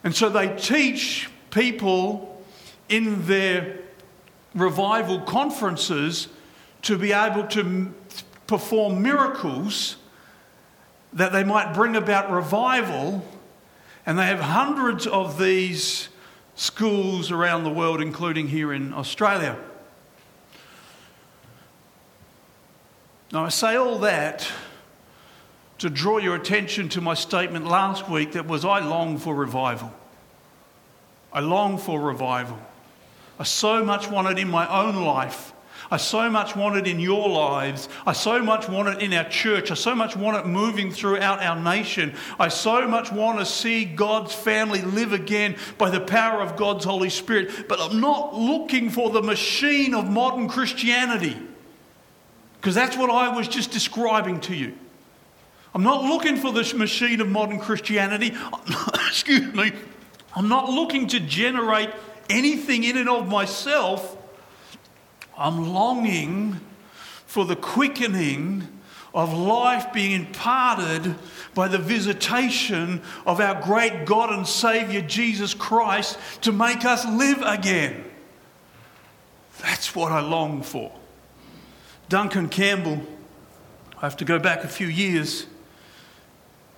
And 0.02 0.14
so 0.14 0.28
they 0.28 0.54
teach 0.56 1.28
people 1.50 2.42
in 2.88 3.26
their 3.26 3.80
revival 4.54 5.21
conferences 5.21 6.28
to 6.83 6.97
be 6.97 7.12
able 7.12 7.47
to 7.49 7.92
perform 8.47 9.02
miracles 9.02 9.97
that 11.12 11.33
they 11.33 11.45
might 11.45 11.75
bring 11.75 11.97
about 11.97 12.30
revival 12.30 13.26
and 14.06 14.16
they 14.16 14.26
have 14.26 14.40
hundreds 14.40 15.06
of 15.06 15.38
these 15.38 16.08
schools 16.54 17.32
around 17.32 17.64
the 17.64 17.70
world, 17.70 18.00
including 18.00 18.48
here 18.48 18.72
in 18.72 18.94
Australia. 18.94 19.58
Now, 23.32 23.44
I 23.44 23.48
say 23.48 23.75
all 23.75 23.98
that 23.98 24.48
to 25.78 25.90
draw 25.90 26.18
your 26.18 26.36
attention 26.36 26.88
to 26.90 27.00
my 27.00 27.14
statement 27.14 27.66
last 27.66 28.08
week 28.08 28.32
that 28.32 28.46
was 28.46 28.64
I 28.64 28.78
long 28.78 29.18
for 29.18 29.34
revival. 29.34 29.92
I 31.32 31.40
long 31.40 31.76
for 31.76 32.00
revival. 32.00 32.58
I 33.38 33.42
so 33.42 33.84
much 33.84 34.08
want 34.08 34.28
it 34.28 34.38
in 34.38 34.48
my 34.48 34.66
own 34.68 35.04
life 35.04 35.52
I 35.90 35.97
so 35.97 36.28
much 36.28 36.56
want 36.56 36.76
it 36.76 36.87
in 36.87 36.99
your 36.99 37.28
lives. 37.28 37.88
I 38.06 38.12
so 38.12 38.42
much 38.42 38.68
want 38.68 38.88
it 38.88 39.02
in 39.02 39.12
our 39.12 39.28
church. 39.28 39.71
I 39.71 39.75
so 39.75 39.95
much 39.95 40.16
want 40.16 40.37
it 40.37 40.47
moving 40.47 40.90
throughout 40.90 41.42
our 41.42 41.61
nation. 41.61 42.14
I 42.38 42.49
so 42.49 42.87
much 42.88 43.12
want 43.12 43.38
to 43.38 43.47
see 43.47 43.85
God's 43.85 44.35
family 44.35 44.83
live 44.83 45.12
again 45.12 45.56
by 45.78 45.90
the 45.90 46.00
power 46.00 46.40
of 46.40 46.56
God's 46.56 46.85
Holy 46.85 47.11
Spirit. 47.11 47.68
But 47.68 47.80
I'm 47.80 48.00
not 48.00 48.35
looking 48.35 48.90
for 48.90 49.11
the 49.11 49.23
machine 49.23 49.95
of 49.95 50.11
modern 50.11 50.49
Christianity 50.49 51.37
because 52.56 52.75
that's 52.75 52.97
what 52.97 53.11
I 53.11 53.35
was 53.37 53.47
just 53.47 53.71
describing 53.71 54.40
to 54.40 54.54
you. 54.54 54.75
I'm 55.73 55.83
not 55.83 56.02
looking 56.02 56.37
for 56.37 56.52
this 56.52 56.75
machine 56.75 57.21
of 57.21 57.28
modern 57.28 57.61
Christianity. 57.61 58.35
Excuse 59.09 59.54
me. 59.54 59.73
I'm 60.35 60.49
not 60.49 60.68
looking 60.68 61.06
to 61.09 61.21
generate 61.21 61.90
anything 62.28 62.83
in 62.83 62.97
and 62.97 63.09
of 63.09 63.28
myself. 63.28 64.16
I'm 65.37 65.73
longing 65.73 66.61
for 67.26 67.45
the 67.45 67.57
quickening 67.57 68.66
of 69.14 69.33
life 69.33 69.93
being 69.93 70.12
imparted 70.12 71.14
by 71.55 71.69
the 71.69 71.78
visitation 71.78 73.02
of 73.26 73.40
our 73.40 73.61
great 73.62 74.05
God 74.05 74.31
and 74.31 74.47
Savior 74.47 75.00
Jesus 75.00 75.55
Christ 75.55 76.19
to 76.43 76.52
make 76.52 76.85
us 76.85 77.07
live 77.07 77.43
again. 77.43 78.05
That's 79.62 79.95
what 79.95 80.12
I 80.12 80.21
long 80.21 80.62
for. 80.62 80.93
Duncan 82.09 82.49
Campbell, 82.49 83.02
I 83.97 84.00
have 84.00 84.19
to 84.19 84.25
go 84.25 84.38
back 84.38 84.64
a 84.64 84.69
few 84.69 84.87
years, 84.87 85.47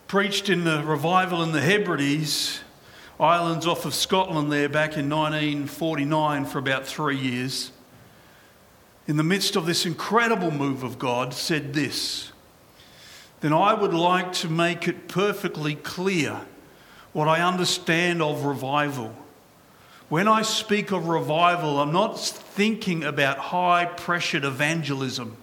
preached 0.07 0.49
in 0.49 0.65
the 0.65 0.83
revival 0.85 1.43
in 1.43 1.53
the 1.53 1.61
Hebrides 1.61 2.61
Islands 3.21 3.67
off 3.67 3.85
of 3.85 3.95
Scotland 3.95 4.53
there 4.53 4.69
back 4.69 4.97
in 4.97 5.11
1949 5.11 6.45
for 6.45 6.61
about 6.61 6.87
three 6.87 7.17
years 7.17 7.73
in 9.09 9.17
the 9.17 9.25
midst 9.25 9.57
of 9.57 9.65
this 9.65 9.87
incredible 9.87 10.50
move 10.50 10.83
of 10.85 10.99
God, 10.99 11.33
said 11.33 11.73
this 11.73 12.31
Then 13.41 13.55
I 13.55 13.73
would 13.73 13.95
like 13.95 14.33
to 14.35 14.49
make 14.49 14.87
it 14.87 15.09
perfectly 15.09 15.75
clear 15.75 16.43
what 17.12 17.27
I 17.27 17.41
understand 17.41 18.23
of 18.23 18.45
revival. 18.45 19.17
When 20.11 20.29
I 20.29 20.43
speak 20.43 20.93
of 20.93 21.09
revival, 21.09 21.81
I'm 21.81 21.93
not 21.93 22.21
thinking 22.21 23.03
about 23.03 23.38
high 23.38 23.87
pressured 23.87 24.45
evangelism. 24.45 25.37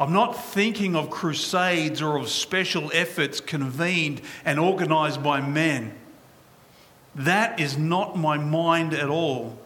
I'm 0.00 0.12
not 0.12 0.32
thinking 0.32 0.94
of 0.94 1.10
crusades 1.10 2.00
or 2.00 2.16
of 2.16 2.28
special 2.28 2.90
efforts 2.94 3.40
convened 3.40 4.20
and 4.44 4.60
organized 4.60 5.22
by 5.22 5.40
men. 5.40 5.96
That 7.16 7.58
is 7.58 7.76
not 7.76 8.16
my 8.16 8.38
mind 8.38 8.94
at 8.94 9.08
all. 9.08 9.58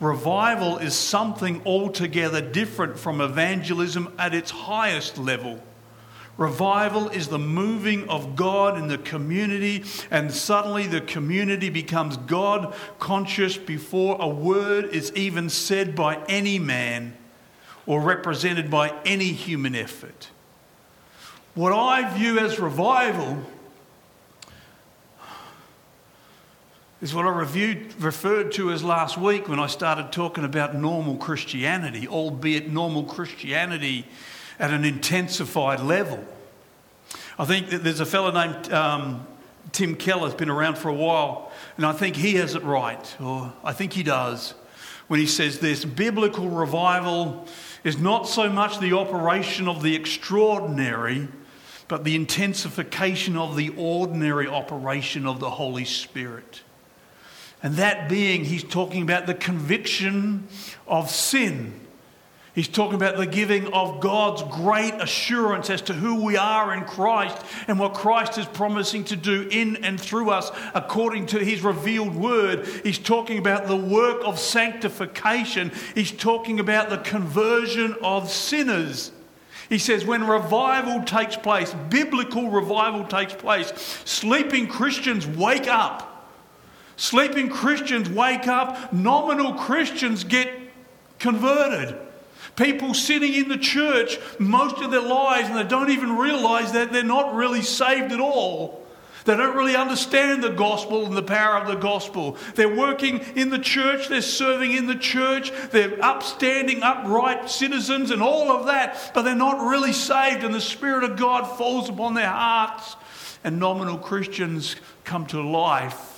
Revival 0.00 0.78
is 0.78 0.94
something 0.94 1.62
altogether 1.66 2.40
different 2.40 2.98
from 2.98 3.20
evangelism 3.20 4.12
at 4.18 4.34
its 4.34 4.50
highest 4.50 5.18
level. 5.18 5.62
Revival 6.38 7.10
is 7.10 7.28
the 7.28 7.38
moving 7.38 8.08
of 8.08 8.34
God 8.34 8.78
in 8.78 8.88
the 8.88 8.96
community, 8.96 9.84
and 10.10 10.32
suddenly 10.32 10.86
the 10.86 11.02
community 11.02 11.68
becomes 11.68 12.16
God 12.16 12.74
conscious 12.98 13.58
before 13.58 14.16
a 14.18 14.26
word 14.26 14.86
is 14.86 15.12
even 15.14 15.50
said 15.50 15.94
by 15.94 16.16
any 16.30 16.58
man 16.58 17.14
or 17.84 18.00
represented 18.00 18.70
by 18.70 18.94
any 19.04 19.32
human 19.32 19.74
effort. 19.74 20.30
What 21.54 21.74
I 21.74 22.16
view 22.16 22.38
as 22.38 22.58
revival 22.58 23.44
is 27.00 27.14
what 27.14 27.24
I 27.24 27.30
reviewed, 27.30 27.94
referred 28.00 28.52
to 28.52 28.70
as 28.70 28.84
last 28.84 29.16
week 29.16 29.48
when 29.48 29.58
I 29.58 29.66
started 29.66 30.12
talking 30.12 30.44
about 30.44 30.74
normal 30.74 31.16
Christianity, 31.16 32.06
albeit 32.06 32.70
normal 32.70 33.04
Christianity 33.04 34.06
at 34.58 34.70
an 34.70 34.84
intensified 34.84 35.80
level. 35.80 36.22
I 37.38 37.46
think 37.46 37.70
that 37.70 37.82
there's 37.82 38.00
a 38.00 38.06
fellow 38.06 38.30
named 38.30 38.70
um, 38.70 39.26
Tim 39.72 39.96
Keller 39.96 40.26
has 40.26 40.34
been 40.34 40.50
around 40.50 40.76
for 40.76 40.90
a 40.90 40.94
while, 40.94 41.50
and 41.78 41.86
I 41.86 41.92
think 41.92 42.16
he 42.16 42.34
has 42.34 42.54
it 42.54 42.62
right, 42.62 43.16
or 43.18 43.52
I 43.64 43.72
think 43.72 43.94
he 43.94 44.02
does, 44.02 44.52
when 45.08 45.20
he 45.20 45.26
says 45.26 45.58
this 45.58 45.86
biblical 45.86 46.50
revival 46.50 47.48
is 47.82 47.96
not 47.96 48.28
so 48.28 48.50
much 48.50 48.78
the 48.78 48.92
operation 48.92 49.68
of 49.68 49.82
the 49.82 49.96
extraordinary, 49.96 51.28
but 51.88 52.04
the 52.04 52.14
intensification 52.14 53.38
of 53.38 53.56
the 53.56 53.70
ordinary 53.70 54.46
operation 54.46 55.26
of 55.26 55.40
the 55.40 55.50
Holy 55.50 55.86
Spirit. 55.86 56.60
And 57.62 57.76
that 57.76 58.08
being, 58.08 58.44
he's 58.44 58.64
talking 58.64 59.02
about 59.02 59.26
the 59.26 59.34
conviction 59.34 60.48
of 60.86 61.10
sin. 61.10 61.74
He's 62.52 62.68
talking 62.68 62.96
about 62.96 63.16
the 63.16 63.26
giving 63.26 63.72
of 63.72 64.00
God's 64.00 64.42
great 64.42 64.94
assurance 64.94 65.70
as 65.70 65.82
to 65.82 65.92
who 65.92 66.24
we 66.24 66.36
are 66.36 66.74
in 66.74 66.84
Christ 66.84 67.36
and 67.68 67.78
what 67.78 67.94
Christ 67.94 68.38
is 68.38 68.46
promising 68.46 69.04
to 69.04 69.16
do 69.16 69.46
in 69.50 69.76
and 69.84 70.00
through 70.00 70.30
us 70.30 70.50
according 70.74 71.26
to 71.26 71.38
his 71.38 71.62
revealed 71.62 72.14
word. 72.14 72.66
He's 72.82 72.98
talking 72.98 73.38
about 73.38 73.68
the 73.68 73.76
work 73.76 74.22
of 74.24 74.38
sanctification. 74.40 75.70
He's 75.94 76.10
talking 76.10 76.58
about 76.58 76.90
the 76.90 76.98
conversion 76.98 77.94
of 78.02 78.28
sinners. 78.28 79.12
He 79.68 79.78
says, 79.78 80.04
when 80.04 80.26
revival 80.26 81.04
takes 81.04 81.36
place, 81.36 81.72
biblical 81.88 82.50
revival 82.50 83.04
takes 83.04 83.32
place, 83.32 83.72
sleeping 84.04 84.66
Christians 84.66 85.24
wake 85.24 85.68
up. 85.68 86.09
Sleeping 87.00 87.48
Christians 87.48 88.10
wake 88.10 88.46
up, 88.46 88.92
nominal 88.92 89.54
Christians 89.54 90.22
get 90.22 90.52
converted. 91.18 91.96
People 92.56 92.92
sitting 92.92 93.32
in 93.32 93.48
the 93.48 93.56
church 93.56 94.18
most 94.38 94.76
of 94.82 94.90
their 94.90 95.00
lives 95.00 95.48
and 95.48 95.56
they 95.56 95.64
don't 95.64 95.88
even 95.88 96.18
realize 96.18 96.72
that 96.72 96.92
they're 96.92 97.02
not 97.02 97.34
really 97.34 97.62
saved 97.62 98.12
at 98.12 98.20
all. 98.20 98.84
They 99.24 99.34
don't 99.34 99.56
really 99.56 99.76
understand 99.76 100.44
the 100.44 100.50
gospel 100.50 101.06
and 101.06 101.16
the 101.16 101.22
power 101.22 101.56
of 101.56 101.68
the 101.68 101.76
gospel. 101.76 102.36
They're 102.54 102.76
working 102.76 103.20
in 103.34 103.48
the 103.48 103.58
church, 103.58 104.08
they're 104.08 104.20
serving 104.20 104.72
in 104.72 104.86
the 104.86 104.94
church, 104.94 105.52
they're 105.70 106.04
upstanding, 106.04 106.82
upright 106.82 107.48
citizens 107.48 108.10
and 108.10 108.22
all 108.22 108.52
of 108.52 108.66
that, 108.66 109.12
but 109.14 109.22
they're 109.22 109.34
not 109.34 109.66
really 109.66 109.94
saved, 109.94 110.44
and 110.44 110.54
the 110.54 110.60
Spirit 110.60 111.04
of 111.04 111.16
God 111.16 111.44
falls 111.44 111.88
upon 111.88 112.12
their 112.12 112.28
hearts. 112.28 112.96
And 113.42 113.58
nominal 113.58 113.96
Christians 113.96 114.76
come 115.04 115.24
to 115.28 115.40
life 115.40 116.09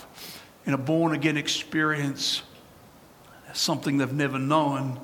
in 0.66 0.74
a 0.74 0.78
born 0.78 1.12
again 1.12 1.36
experience, 1.36 2.42
something 3.52 3.98
they've 3.98 4.12
never 4.12 4.38
known. 4.38 5.00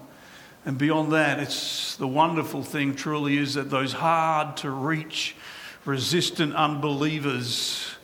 And 0.65 0.79
beyond 0.79 1.13
that, 1.13 1.39
it's 1.39 1.97
the 1.97 2.09
wonderful 2.09 2.63
thing 2.63 2.95
truly 2.95 3.39
is 3.39 3.55
that 3.55 3.71
those 3.71 3.93
hard 3.93 4.57
to 4.59 4.71
reach, 4.71 5.35
resistant 5.85 6.55
unbelievers 6.55 7.95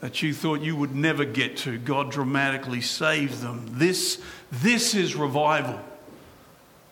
that 0.00 0.20
you 0.20 0.34
thought 0.34 0.60
you 0.60 0.74
would 0.74 0.94
never 0.94 1.24
get 1.24 1.56
to, 1.58 1.78
God 1.78 2.10
dramatically 2.10 2.80
saved 2.80 3.40
them. 3.40 3.66
This, 3.70 4.20
this 4.50 4.96
is 4.96 5.14
revival. 5.14 5.80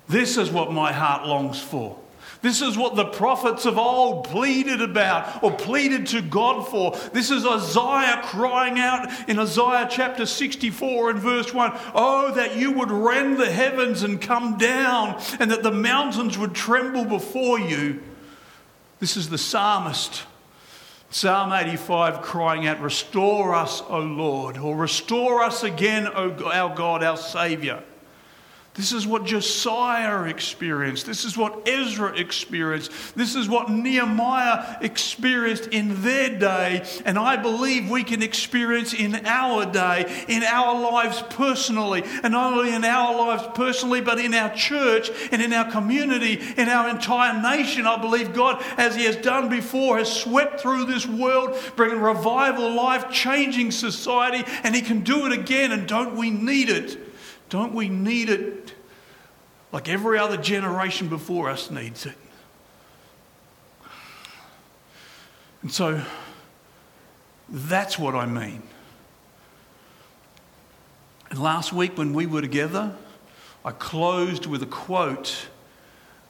This 0.09 0.37
is 0.37 0.51
what 0.51 0.73
my 0.73 0.93
heart 0.93 1.27
longs 1.27 1.61
for. 1.61 1.99
This 2.43 2.63
is 2.63 2.79
what 2.79 2.97
the 2.97 3.05
prophets 3.05 3.67
of 3.67 3.77
old 3.77 4.25
pleaded 4.25 4.81
about 4.81 5.43
or 5.43 5.53
pleaded 5.53 6.07
to 6.09 6.23
God 6.23 6.67
for. 6.69 6.97
This 7.13 7.31
is 7.31 7.45
Isaiah 7.45 8.23
crying 8.25 8.79
out 8.79 9.29
in 9.29 9.39
Isaiah 9.39 9.87
chapter 9.91 10.25
64 10.25 11.11
and 11.11 11.19
verse 11.19 11.53
1 11.53 11.73
Oh, 11.95 12.33
that 12.35 12.57
you 12.57 12.73
would 12.73 12.91
rend 12.91 13.39
the 13.39 13.51
heavens 13.51 14.03
and 14.03 14.21
come 14.21 14.57
down, 14.57 15.21
and 15.39 15.51
that 15.51 15.63
the 15.63 15.71
mountains 15.71 16.39
would 16.39 16.55
tremble 16.55 17.05
before 17.05 17.61
you. 17.61 18.03
This 19.01 19.17
is 19.19 19.29
the 19.29 19.39
psalmist. 19.39 20.25
Psalm 21.11 21.53
85 21.53 22.23
crying 22.23 22.67
out, 22.67 22.81
Restore 22.81 23.55
us, 23.55 23.83
O 23.89 23.99
Lord, 23.99 24.57
or 24.57 24.77
restore 24.77 25.43
us 25.43 25.63
again, 25.63 26.07
O 26.07 26.31
our 26.45 26.75
God, 26.75 27.03
our 27.03 27.17
Saviour. 27.17 27.83
This 28.75 28.93
is 28.93 29.05
what 29.05 29.25
Josiah 29.25 30.29
experienced. 30.29 31.05
This 31.05 31.25
is 31.25 31.37
what 31.37 31.69
Ezra 31.69 32.17
experienced. 32.17 33.17
This 33.17 33.35
is 33.35 33.49
what 33.49 33.69
Nehemiah 33.69 34.79
experienced 34.81 35.67
in 35.67 36.03
their 36.03 36.39
day. 36.39 36.87
And 37.05 37.19
I 37.19 37.37
believe 37.37 37.91
we 37.91 38.05
can 38.05 38.23
experience 38.23 38.95
in 38.95 39.27
our 39.27 39.67
day, 39.67 40.25
in 40.29 40.45
our 40.45 40.81
lives 40.81 41.21
personally. 41.31 42.05
And 42.23 42.33
not 42.33 42.53
only 42.53 42.73
in 42.73 42.85
our 42.85 43.13
lives 43.19 43.43
personally, 43.55 44.03
but 44.03 44.21
in 44.21 44.35
our 44.35 44.55
church 44.55 45.11
and 45.33 45.43
in 45.43 45.53
our 45.53 45.69
community, 45.69 46.41
in 46.57 46.69
our 46.69 46.89
entire 46.89 47.43
nation. 47.43 47.87
I 47.87 48.01
believe 48.01 48.33
God, 48.33 48.63
as 48.77 48.95
He 48.95 49.05
has 49.05 49.17
done 49.17 49.49
before, 49.49 49.99
has 49.99 50.13
swept 50.13 50.61
through 50.61 50.85
this 50.85 51.09
world, 51.09 51.59
bringing 51.75 52.01
revival, 52.01 52.73
life 52.73 53.11
changing 53.11 53.73
society. 53.73 54.45
And 54.63 54.77
He 54.77 54.81
can 54.81 55.01
do 55.01 55.27
it 55.27 55.33
again. 55.33 55.73
And 55.73 55.89
don't 55.89 56.15
we 56.15 56.31
need 56.31 56.71
it? 56.71 57.10
Don't 57.51 57.75
we 57.75 57.89
need 57.89 58.31
it 58.31 58.75
like 59.73 59.89
every 59.89 60.19
other 60.19 60.37
generation 60.37 61.09
before 61.09 61.51
us 61.51 61.71
needs 61.71 62.07
it? 62.07 62.17
And 65.63 65.71
so 65.71 66.01
that's 67.49 67.99
what 67.99 68.15
I 68.15 68.25
mean. 68.25 68.63
And 71.31 71.41
last 71.41 71.73
week 71.73 71.99
when 71.99 72.15
we 72.15 72.27
were 72.27 72.41
together, 72.41 72.95
I 73.65 73.73
closed 73.73 74.47
with 74.47 74.63
a 74.63 74.67
quote. 74.67 75.49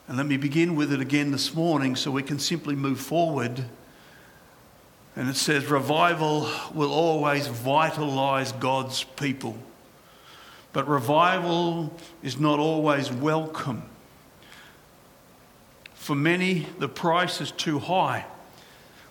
And 0.07 0.17
let 0.17 0.25
me 0.25 0.37
begin 0.37 0.75
with 0.75 0.91
it 0.91 0.99
again 0.99 1.31
this 1.31 1.53
morning 1.53 1.95
so 1.95 2.11
we 2.11 2.23
can 2.23 2.39
simply 2.39 2.75
move 2.75 2.99
forward. 2.99 3.63
And 5.15 5.29
it 5.29 5.35
says, 5.35 5.67
Revival 5.67 6.49
will 6.73 6.91
always 6.91 7.45
vitalize 7.47 8.51
God's 8.53 9.03
people. 9.03 9.57
But 10.73 10.87
revival 10.87 11.93
is 12.23 12.39
not 12.39 12.59
always 12.59 13.11
welcome. 13.11 13.83
For 15.93 16.15
many, 16.15 16.67
the 16.79 16.87
price 16.87 17.41
is 17.41 17.51
too 17.51 17.79
high. 17.79 18.25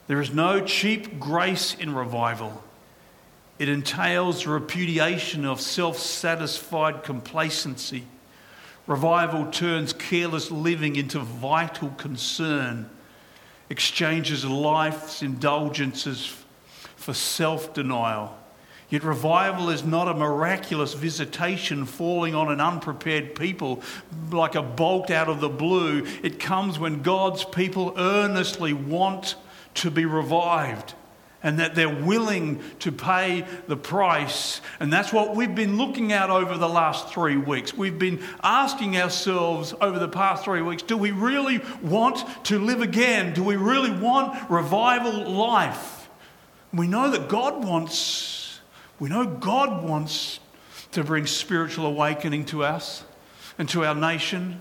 There 0.06 0.20
is 0.20 0.32
no 0.32 0.64
cheap 0.64 1.20
grace 1.20 1.74
in 1.74 1.94
revival. 1.94 2.64
It 3.58 3.68
entails 3.68 4.46
repudiation 4.46 5.44
of 5.44 5.60
self 5.60 5.98
satisfied 5.98 7.04
complacency. 7.04 8.04
Revival 8.86 9.50
turns 9.52 9.92
careless 9.92 10.50
living 10.50 10.96
into 10.96 11.20
vital 11.20 11.90
concern, 11.90 12.88
exchanges 13.68 14.44
life's 14.44 15.22
indulgences 15.22 16.34
for 16.96 17.12
self 17.12 17.74
denial 17.74 18.39
Yet 18.90 19.04
revival 19.04 19.70
is 19.70 19.84
not 19.84 20.08
a 20.08 20.14
miraculous 20.14 20.94
visitation 20.94 21.86
falling 21.86 22.34
on 22.34 22.50
an 22.50 22.60
unprepared 22.60 23.36
people 23.36 23.82
like 24.32 24.56
a 24.56 24.62
bolt 24.62 25.12
out 25.12 25.28
of 25.28 25.40
the 25.40 25.48
blue. 25.48 26.04
It 26.24 26.40
comes 26.40 26.76
when 26.76 27.02
God's 27.02 27.44
people 27.44 27.94
earnestly 27.96 28.72
want 28.72 29.36
to 29.74 29.92
be 29.92 30.04
revived 30.04 30.94
and 31.42 31.60
that 31.60 31.76
they're 31.76 31.88
willing 31.88 32.60
to 32.80 32.90
pay 32.90 33.46
the 33.68 33.76
price. 33.76 34.60
And 34.80 34.92
that's 34.92 35.12
what 35.12 35.36
we've 35.36 35.54
been 35.54 35.78
looking 35.78 36.12
at 36.12 36.28
over 36.28 36.58
the 36.58 36.68
last 36.68 37.08
three 37.08 37.36
weeks. 37.36 37.72
We've 37.72 37.98
been 37.98 38.20
asking 38.42 38.96
ourselves 38.96 39.72
over 39.80 40.00
the 40.00 40.08
past 40.08 40.44
three 40.44 40.62
weeks 40.62 40.82
do 40.82 40.96
we 40.96 41.12
really 41.12 41.60
want 41.80 42.24
to 42.46 42.58
live 42.58 42.82
again? 42.82 43.34
Do 43.34 43.44
we 43.44 43.54
really 43.56 43.92
want 43.92 44.50
revival 44.50 45.30
life? 45.30 46.08
We 46.72 46.88
know 46.88 47.10
that 47.12 47.28
God 47.28 47.64
wants 47.64 48.39
we 49.00 49.08
know 49.08 49.26
God 49.26 49.82
wants 49.82 50.38
to 50.92 51.02
bring 51.02 51.26
spiritual 51.26 51.86
awakening 51.86 52.44
to 52.46 52.62
us 52.62 53.02
and 53.58 53.68
to 53.70 53.84
our 53.84 53.94
nation. 53.94 54.60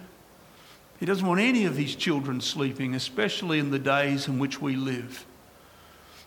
He 0.99 1.05
doesn't 1.05 1.25
want 1.25 1.39
any 1.39 1.65
of 1.65 1.77
his 1.77 1.95
children 1.95 2.41
sleeping, 2.41 2.95
especially 2.95 3.59
in 3.59 3.69
the 3.69 3.79
days 3.79 4.27
in 4.27 4.39
which 4.39 4.59
we 4.59 4.75
live. 4.75 5.25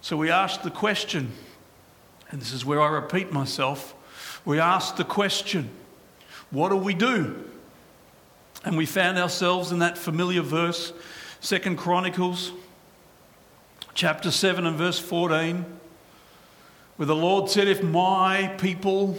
So 0.00 0.16
we 0.16 0.30
ask 0.30 0.62
the 0.62 0.70
question, 0.70 1.32
and 2.30 2.40
this 2.40 2.52
is 2.52 2.64
where 2.64 2.80
I 2.80 2.88
repeat 2.88 3.32
myself 3.32 3.96
we 4.44 4.58
ask 4.58 4.96
the 4.96 5.04
question, 5.04 5.70
what 6.50 6.70
do 6.70 6.76
we 6.76 6.94
do? 6.94 7.48
And 8.64 8.76
we 8.76 8.86
found 8.86 9.18
ourselves 9.18 9.72
in 9.72 9.80
that 9.80 9.96
familiar 9.96 10.42
verse, 10.42 10.92
Second 11.40 11.76
Chronicles 11.78 12.52
chapter 13.94 14.30
7 14.30 14.66
and 14.66 14.76
verse 14.76 14.98
14 14.98 15.64
where 17.02 17.08
the 17.08 17.16
Lord 17.16 17.50
said, 17.50 17.66
If 17.66 17.82
my 17.82 18.46
people, 18.58 19.18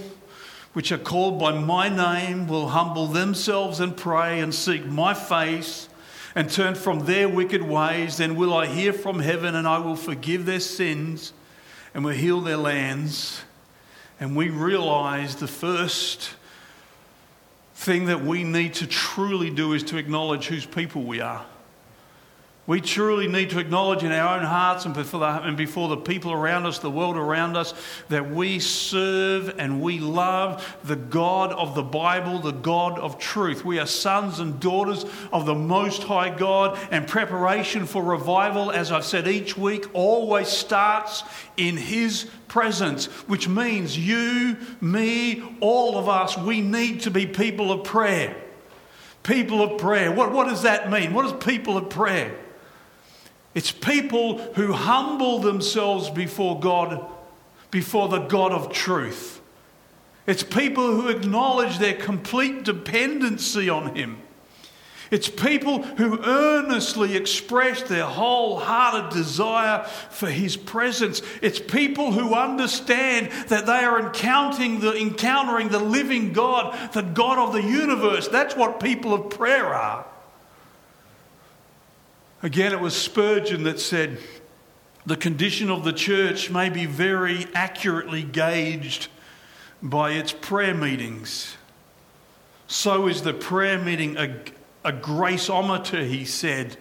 which 0.72 0.94
are 0.94 0.98
called 0.98 1.38
by 1.38 1.52
my 1.52 1.90
name, 1.90 2.48
will 2.48 2.70
humble 2.70 3.08
themselves 3.08 3.82
and 3.82 3.98
pray 3.98 4.40
and 4.40 4.56
seek 4.56 4.86
my 4.86 5.14
face 5.14 5.90
and 6.34 6.50
turn 6.50 6.76
from 6.76 7.00
their 7.00 7.28
wicked 7.28 7.62
ways, 7.62 8.16
then 8.16 8.38
will 8.38 8.54
I 8.54 8.68
hear 8.68 8.94
from 8.94 9.20
heaven 9.20 9.54
and 9.54 9.68
I 9.68 9.80
will 9.80 9.98
forgive 9.98 10.46
their 10.46 10.62
sins 10.62 11.34
and 11.94 12.06
will 12.06 12.14
heal 12.14 12.40
their 12.40 12.56
lands. 12.56 13.42
And 14.18 14.34
we 14.34 14.48
realize 14.48 15.36
the 15.36 15.48
first 15.50 16.36
thing 17.76 18.06
that 18.06 18.24
we 18.24 18.46
need 18.46 18.76
to 18.76 18.88
truly 18.88 19.50
do 19.50 19.74
is 19.74 19.84
to 19.84 19.98
acknowledge 19.98 20.48
whose 20.48 20.66
people 20.66 21.04
we 21.04 21.20
are. 21.20 21.46
We 22.66 22.80
truly 22.80 23.28
need 23.28 23.50
to 23.50 23.60
acknowledge 23.60 24.04
in 24.04 24.14
our 24.14 24.38
own 24.38 24.46
hearts 24.46 24.86
and 24.86 24.94
before, 24.94 25.20
the, 25.20 25.26
and 25.26 25.58
before 25.58 25.90
the 25.90 25.98
people 25.98 26.32
around 26.32 26.66
us, 26.66 26.80
the 26.80 26.90
world 26.90 27.18
around 27.18 27.58
us, 27.58 27.74
that 28.08 28.32
we 28.32 28.60
serve 28.60 29.54
and 29.60 29.82
we 29.82 30.00
love 30.00 30.78
the 30.86 30.96
God 30.96 31.52
of 31.52 31.76
the 31.76 31.84
Bible, 31.84 32.40
the 32.40 32.52
God 32.52 32.98
of 33.00 33.20
truth. 33.20 33.66
We 33.66 33.80
are 33.80 33.86
sons 33.86 34.40
and 34.40 34.62
daughters 34.62 35.06
of 35.34 35.46
the 35.46 35.54
Most 35.54 36.04
High 36.04 36.30
God, 36.30 36.80
and 36.90 37.06
preparation 37.06 37.86
for 37.86 38.02
revival, 38.02 38.72
as 38.72 38.94
I've 38.94 39.04
said 39.04 39.28
each 39.28 39.58
week, 39.58 39.88
always 39.94 40.48
starts 40.48 41.24
in 41.58 41.76
His 41.76 42.30
presence, 42.48 43.08
which 43.28 43.50
means 43.50 43.98
you, 43.98 44.56
me, 44.80 45.44
all 45.60 45.98
of 45.98 46.08
us, 46.08 46.38
we 46.38 46.62
need 46.62 47.02
to 47.02 47.12
be 47.12 47.26
people 47.26 47.74
of 47.74 47.84
prayer. 47.84 48.38
People 49.24 49.62
of 49.62 49.82
prayer. 49.82 50.14
What, 50.14 50.32
what 50.32 50.48
does 50.48 50.62
that 50.62 50.90
mean? 50.90 51.14
What 51.14 51.26
is 51.26 51.34
people 51.44 51.76
of 51.76 51.90
prayer? 51.90 52.38
It's 53.56 53.72
people 53.72 54.40
who 54.54 54.74
humble 54.74 55.40
themselves 55.40 56.10
before 56.10 56.60
God, 56.60 57.06
before 57.70 58.08
the 58.08 58.20
God 58.20 58.52
of 58.52 58.72
truth. 58.72 59.42
It's 60.26 60.44
people 60.44 60.96
who 60.96 61.10
acknowledge 61.10 61.78
their 61.78 61.94
complete 61.94 62.64
dependency 62.64 63.70
on 63.70 63.96
Him. 63.96 64.20
It's 65.12 65.30
people 65.30 65.84
who 65.84 66.20
earnestly 66.24 67.16
express 67.16 67.84
their 67.84 68.06
wholehearted 68.06 69.12
desire 69.16 69.84
for 70.10 70.28
His 70.28 70.58
presence. 70.58 71.22
It's 71.42 71.60
people 71.60 72.14
who 72.14 72.34
understand 72.34 73.32
that 73.50 73.68
they 73.68 73.84
are 73.84 74.00
encountering 74.00 74.80
the, 74.80 74.96
encountering 74.96 75.70
the 75.70 75.78
living 75.78 76.34
God, 76.34 76.94
the 76.94 77.04
God 77.04 77.38
of 77.38 77.54
the 77.54 77.62
universe. 77.62 78.28
That's 78.28 78.56
what 78.56 78.80
people 78.80 79.14
of 79.14 79.30
prayer 79.30 79.68
are. 79.68 80.08
Again, 82.44 82.74
it 82.74 82.82
was 82.82 82.94
Spurgeon 82.94 83.64
that 83.64 83.80
said, 83.80 84.20
The 85.06 85.16
condition 85.16 85.70
of 85.72 85.86
the 85.86 85.94
church 85.94 86.50
may 86.50 86.70
be 86.70 86.86
very 86.86 87.48
accurately 87.56 88.22
gauged 88.22 89.08
by 89.82 90.12
its 90.12 90.34
prayer 90.34 90.74
meetings. 90.74 91.56
So 92.68 93.08
is 93.08 93.22
the 93.22 93.34
prayer 93.34 93.80
meeting 93.80 94.18
a, 94.18 94.36
a 94.84 94.92
graceometer, 94.92 96.06
he 96.06 96.26
said. 96.26 96.76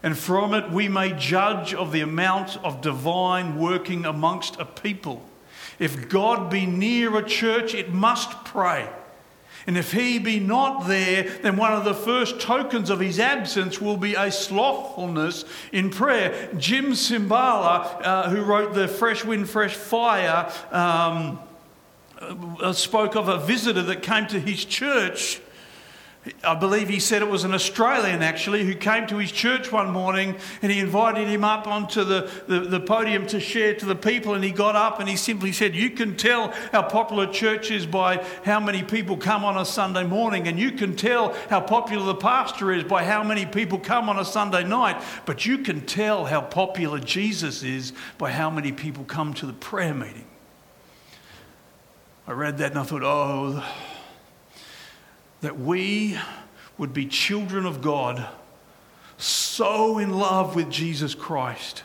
And 0.00 0.16
from 0.16 0.54
it 0.54 0.70
we 0.70 0.86
may 0.86 1.12
judge 1.12 1.74
of 1.74 1.90
the 1.90 2.02
amount 2.02 2.56
of 2.62 2.80
divine 2.80 3.58
working 3.58 4.04
amongst 4.04 4.60
a 4.60 4.64
people. 4.64 5.28
If 5.80 6.08
God 6.08 6.50
be 6.50 6.66
near 6.66 7.16
a 7.16 7.24
church, 7.24 7.74
it 7.74 7.92
must 7.92 8.44
pray. 8.44 8.88
And 9.68 9.76
if 9.76 9.92
he 9.92 10.18
be 10.18 10.40
not 10.40 10.88
there, 10.88 11.24
then 11.42 11.58
one 11.58 11.74
of 11.74 11.84
the 11.84 11.92
first 11.92 12.40
tokens 12.40 12.88
of 12.88 13.00
his 13.00 13.20
absence 13.20 13.82
will 13.82 13.98
be 13.98 14.14
a 14.14 14.32
slothfulness 14.32 15.44
in 15.72 15.90
prayer. 15.90 16.48
Jim 16.56 16.92
Cymbala, 16.92 18.00
uh, 18.02 18.30
who 18.30 18.44
wrote 18.44 18.72
the 18.72 18.88
Fresh 18.88 19.26
Wind, 19.26 19.50
Fresh 19.50 19.74
Fire, 19.74 20.50
um, 20.70 21.38
uh, 22.18 22.72
spoke 22.72 23.14
of 23.14 23.28
a 23.28 23.36
visitor 23.36 23.82
that 23.82 24.02
came 24.02 24.26
to 24.28 24.40
his 24.40 24.64
church 24.64 25.38
I 26.42 26.54
believe 26.54 26.88
he 26.88 27.00
said 27.00 27.22
it 27.22 27.28
was 27.28 27.44
an 27.44 27.54
Australian 27.54 28.22
actually 28.22 28.64
who 28.64 28.74
came 28.74 29.06
to 29.06 29.18
his 29.18 29.30
church 29.30 29.70
one 29.70 29.90
morning 29.90 30.36
and 30.62 30.72
he 30.72 30.80
invited 30.80 31.28
him 31.28 31.44
up 31.44 31.66
onto 31.66 32.04
the, 32.04 32.30
the, 32.46 32.60
the, 32.60 32.80
podium 32.80 33.26
to 33.28 33.40
share 33.40 33.74
to 33.74 33.86
the 33.86 33.94
people. 33.94 34.34
And 34.34 34.42
he 34.42 34.50
got 34.50 34.74
up 34.74 35.00
and 35.00 35.08
he 35.08 35.16
simply 35.16 35.52
said, 35.52 35.74
You 35.74 35.90
can 35.90 36.16
tell 36.16 36.52
how 36.72 36.82
popular 36.82 37.26
church 37.26 37.70
is 37.70 37.86
by 37.86 38.24
how 38.44 38.58
many 38.60 38.82
people 38.82 39.16
come 39.16 39.44
on 39.44 39.56
a 39.56 39.64
Sunday 39.64 40.04
morning, 40.04 40.48
and 40.48 40.58
you 40.58 40.72
can 40.72 40.96
tell 40.96 41.34
how 41.50 41.60
popular 41.60 42.04
the 42.06 42.14
pastor 42.14 42.72
is 42.72 42.84
by 42.84 43.04
how 43.04 43.22
many 43.22 43.46
people 43.46 43.78
come 43.78 44.08
on 44.08 44.18
a 44.18 44.24
Sunday 44.24 44.64
night, 44.64 45.02
but 45.26 45.46
you 45.46 45.58
can 45.58 45.84
tell 45.86 46.24
how 46.24 46.40
popular 46.40 46.98
Jesus 46.98 47.62
is 47.62 47.92
by 48.16 48.30
how 48.30 48.50
many 48.50 48.72
people 48.72 49.04
come 49.04 49.34
to 49.34 49.46
the 49.46 49.52
prayer 49.52 49.94
meeting. 49.94 50.24
I 52.26 52.32
read 52.32 52.58
that 52.58 52.72
and 52.72 52.80
I 52.80 52.82
thought, 52.82 53.02
Oh, 53.02 53.64
that 55.40 55.58
we 55.58 56.18
would 56.76 56.92
be 56.92 57.06
children 57.06 57.66
of 57.66 57.82
God, 57.82 58.26
so 59.16 59.98
in 59.98 60.10
love 60.10 60.54
with 60.54 60.70
Jesus 60.70 61.14
Christ, 61.14 61.82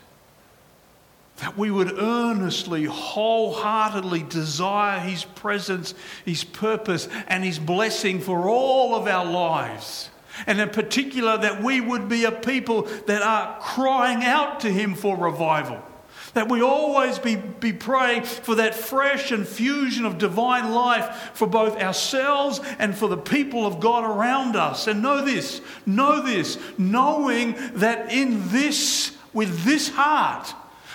that 1.38 1.58
we 1.58 1.72
would 1.72 1.98
earnestly, 2.00 2.86
wholeheartedly 2.86 4.24
desire 4.24 5.00
His 5.00 5.24
presence, 5.24 5.96
His 6.26 6.44
purpose, 6.44 7.08
and 7.28 7.44
His 7.44 7.60
blessing 7.60 8.20
for 8.22 8.48
all 8.48 8.96
of 8.96 9.08
our 9.08 9.26
lives. 9.26 10.10
And 10.48 10.60
in 10.60 10.70
particular, 10.70 11.38
that 11.38 11.62
we 11.62 11.82
would 11.82 12.08
be 12.10 12.26
a 12.26 12.32
people 12.32 12.84
that 13.08 13.22
are 13.22 13.60
crying 13.60 14.24
out 14.24 14.60
to 14.62 14.70
Him 14.70 14.96
for 14.96 15.18
revival. 15.18 15.82
That 16.34 16.50
we 16.50 16.62
always 16.62 17.20
be, 17.20 17.36
be 17.36 17.74
praying 17.74 18.24
for 18.24 18.56
that 18.56 18.74
fresh 18.74 19.32
infusion 19.32 20.06
of 20.06 20.18
divine 20.18 20.72
life 20.72 21.32
for 21.34 21.48
both 21.48 21.80
ourselves 21.80 22.60
and 22.80 22.98
for 22.98 23.08
the 23.08 23.18
people 23.18 23.68
of 23.68 23.80
God 23.80 24.04
around 24.04 24.56
us. 24.56 24.88
And 24.88 25.04
know 25.04 25.24
this, 25.24 25.62
know 25.86 26.22
this, 26.22 26.58
knowing 26.78 27.56
that 27.76 28.12
in 28.12 28.50
this, 28.50 29.16
with 29.32 29.64
this 29.64 29.90
heart, 29.90 30.54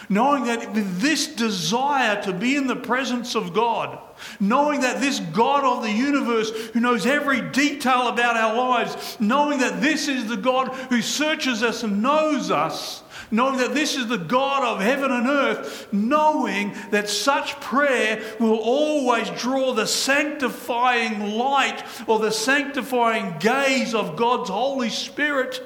knowing 0.09 0.45
that 0.45 0.73
with 0.73 1.01
this 1.01 1.27
desire 1.27 2.21
to 2.23 2.33
be 2.33 2.57
in 2.57 2.67
the 2.67 2.77
presence 2.77 3.35
of 3.35 3.53
God, 3.53 3.99
knowing 4.41 4.81
that 4.81 5.01
this 5.01 5.21
God 5.21 5.65
of 5.65 5.83
the 5.83 5.91
universe 5.91 6.51
who 6.69 6.81
knows 6.81 7.07
every 7.07 7.43
detail 7.51 8.09
about 8.09 8.37
our 8.37 8.57
lives, 8.57 9.17
knowing 9.21 9.59
that 9.59 9.81
this 9.81 10.09
is 10.09 10.27
the 10.27 10.37
God 10.37 10.69
who 10.89 11.03
searches 11.03 11.63
us 11.63 11.83
and 11.83 12.03
knows 12.03 12.51
us, 12.51 13.03
knowing 13.31 13.59
that 13.59 13.75
this 13.75 13.97
is 13.97 14.07
the 14.07 14.19
God 14.19 14.65
of 14.65 14.81
heaven 14.81 15.11
and 15.11 15.27
earth, 15.27 15.89
knowing 15.93 16.75
that 16.91 17.09
such 17.09 17.61
prayer 17.61 18.23
will 18.39 18.59
always 18.59 19.29
draw 19.31 19.73
the 19.73 19.87
sanctifying 19.87 21.37
light 21.37 21.83
or 22.07 22.19
the 22.19 22.31
sanctifying 22.31 23.35
gaze 23.39 23.95
of 23.95 24.17
God's 24.17 24.51
Holy 24.51 24.91
Spirit. 24.91 25.63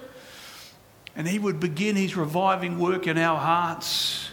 And 1.14 1.29
He 1.29 1.38
would 1.38 1.61
begin 1.61 1.96
His 1.96 2.16
reviving 2.16 2.79
work 2.79 3.07
in 3.07 3.18
our 3.18 3.38
hearts 3.38 4.31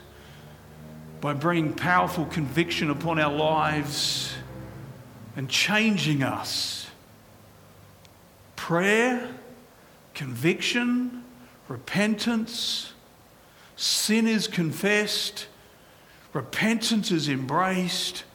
by 1.21 1.33
bringing 1.33 1.73
powerful 1.73 2.25
conviction 2.25 2.89
upon 2.89 3.19
our 3.19 3.33
lives 3.33 4.33
and 5.35 5.49
changing 5.49 6.23
us. 6.23 6.87
Prayer, 8.55 9.29
conviction, 10.13 11.23
repentance, 11.67 12.93
sin 13.79 14.27
is 14.27 14.47
confessed, 14.47 15.47
repentance 16.33 17.11
is 17.11 17.29
embraced, 17.29 18.25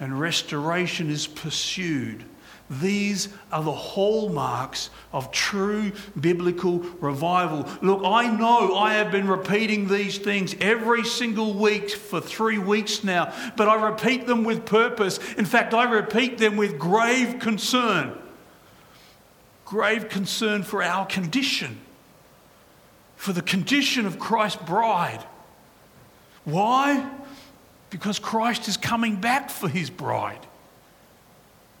and 0.00 0.18
restoration 0.18 1.08
is 1.08 1.28
pursued. 1.28 2.24
These 2.68 3.28
are 3.52 3.62
the 3.62 3.70
hallmarks 3.70 4.90
of 5.12 5.30
true 5.30 5.92
biblical 6.20 6.78
revival. 7.00 7.68
Look, 7.80 8.02
I 8.04 8.28
know 8.28 8.76
I 8.76 8.94
have 8.94 9.12
been 9.12 9.28
repeating 9.28 9.86
these 9.86 10.18
things 10.18 10.56
every 10.60 11.04
single 11.04 11.54
week 11.54 11.90
for 11.90 12.20
three 12.20 12.58
weeks 12.58 13.04
now, 13.04 13.32
but 13.56 13.68
I 13.68 13.88
repeat 13.88 14.26
them 14.26 14.42
with 14.42 14.66
purpose. 14.66 15.18
In 15.34 15.44
fact, 15.44 15.74
I 15.74 15.84
repeat 15.84 16.38
them 16.38 16.56
with 16.56 16.76
grave 16.76 17.38
concern. 17.38 18.18
Grave 19.64 20.08
concern 20.08 20.64
for 20.64 20.82
our 20.82 21.06
condition 21.06 21.81
for 23.22 23.32
the 23.32 23.40
condition 23.40 24.04
of 24.04 24.18
Christ's 24.18 24.60
bride. 24.64 25.24
Why? 26.42 27.08
Because 27.88 28.18
Christ 28.18 28.66
is 28.66 28.76
coming 28.76 29.14
back 29.14 29.48
for 29.48 29.68
his 29.68 29.90
bride. 29.90 30.44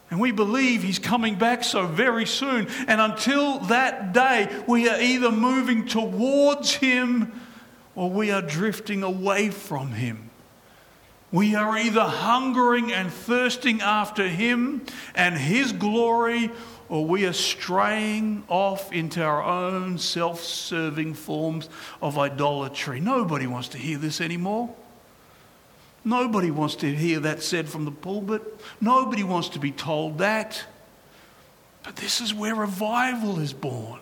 And 0.08 0.20
we 0.20 0.30
believe 0.30 0.84
he's 0.84 1.00
coming 1.00 1.34
back 1.34 1.64
so 1.64 1.84
very 1.84 2.26
soon. 2.26 2.68
And 2.86 3.00
until 3.00 3.58
that 3.58 4.12
day, 4.12 4.56
we 4.68 4.88
are 4.88 5.00
either 5.00 5.32
moving 5.32 5.88
towards 5.88 6.74
him 6.74 7.32
or 7.96 8.08
we 8.08 8.30
are 8.30 8.40
drifting 8.40 9.02
away 9.02 9.50
from 9.50 9.90
him. 9.90 10.30
We 11.32 11.56
are 11.56 11.76
either 11.76 12.04
hungering 12.04 12.92
and 12.92 13.12
thirsting 13.12 13.80
after 13.80 14.28
him 14.28 14.86
and 15.16 15.36
his 15.36 15.72
glory, 15.72 16.52
or 16.92 17.06
we 17.06 17.24
are 17.24 17.32
straying 17.32 18.44
off 18.48 18.92
into 18.92 19.22
our 19.22 19.42
own 19.42 19.96
self 19.96 20.42
serving 20.42 21.14
forms 21.14 21.70
of 22.02 22.18
idolatry. 22.18 23.00
Nobody 23.00 23.46
wants 23.46 23.68
to 23.68 23.78
hear 23.78 23.96
this 23.96 24.20
anymore. 24.20 24.68
Nobody 26.04 26.50
wants 26.50 26.74
to 26.76 26.94
hear 26.94 27.20
that 27.20 27.42
said 27.42 27.66
from 27.66 27.86
the 27.86 27.90
pulpit. 27.90 28.42
Nobody 28.78 29.22
wants 29.22 29.48
to 29.50 29.58
be 29.58 29.70
told 29.70 30.18
that. 30.18 30.62
But 31.82 31.96
this 31.96 32.20
is 32.20 32.34
where 32.34 32.54
revival 32.54 33.38
is 33.38 33.54
born. 33.54 34.00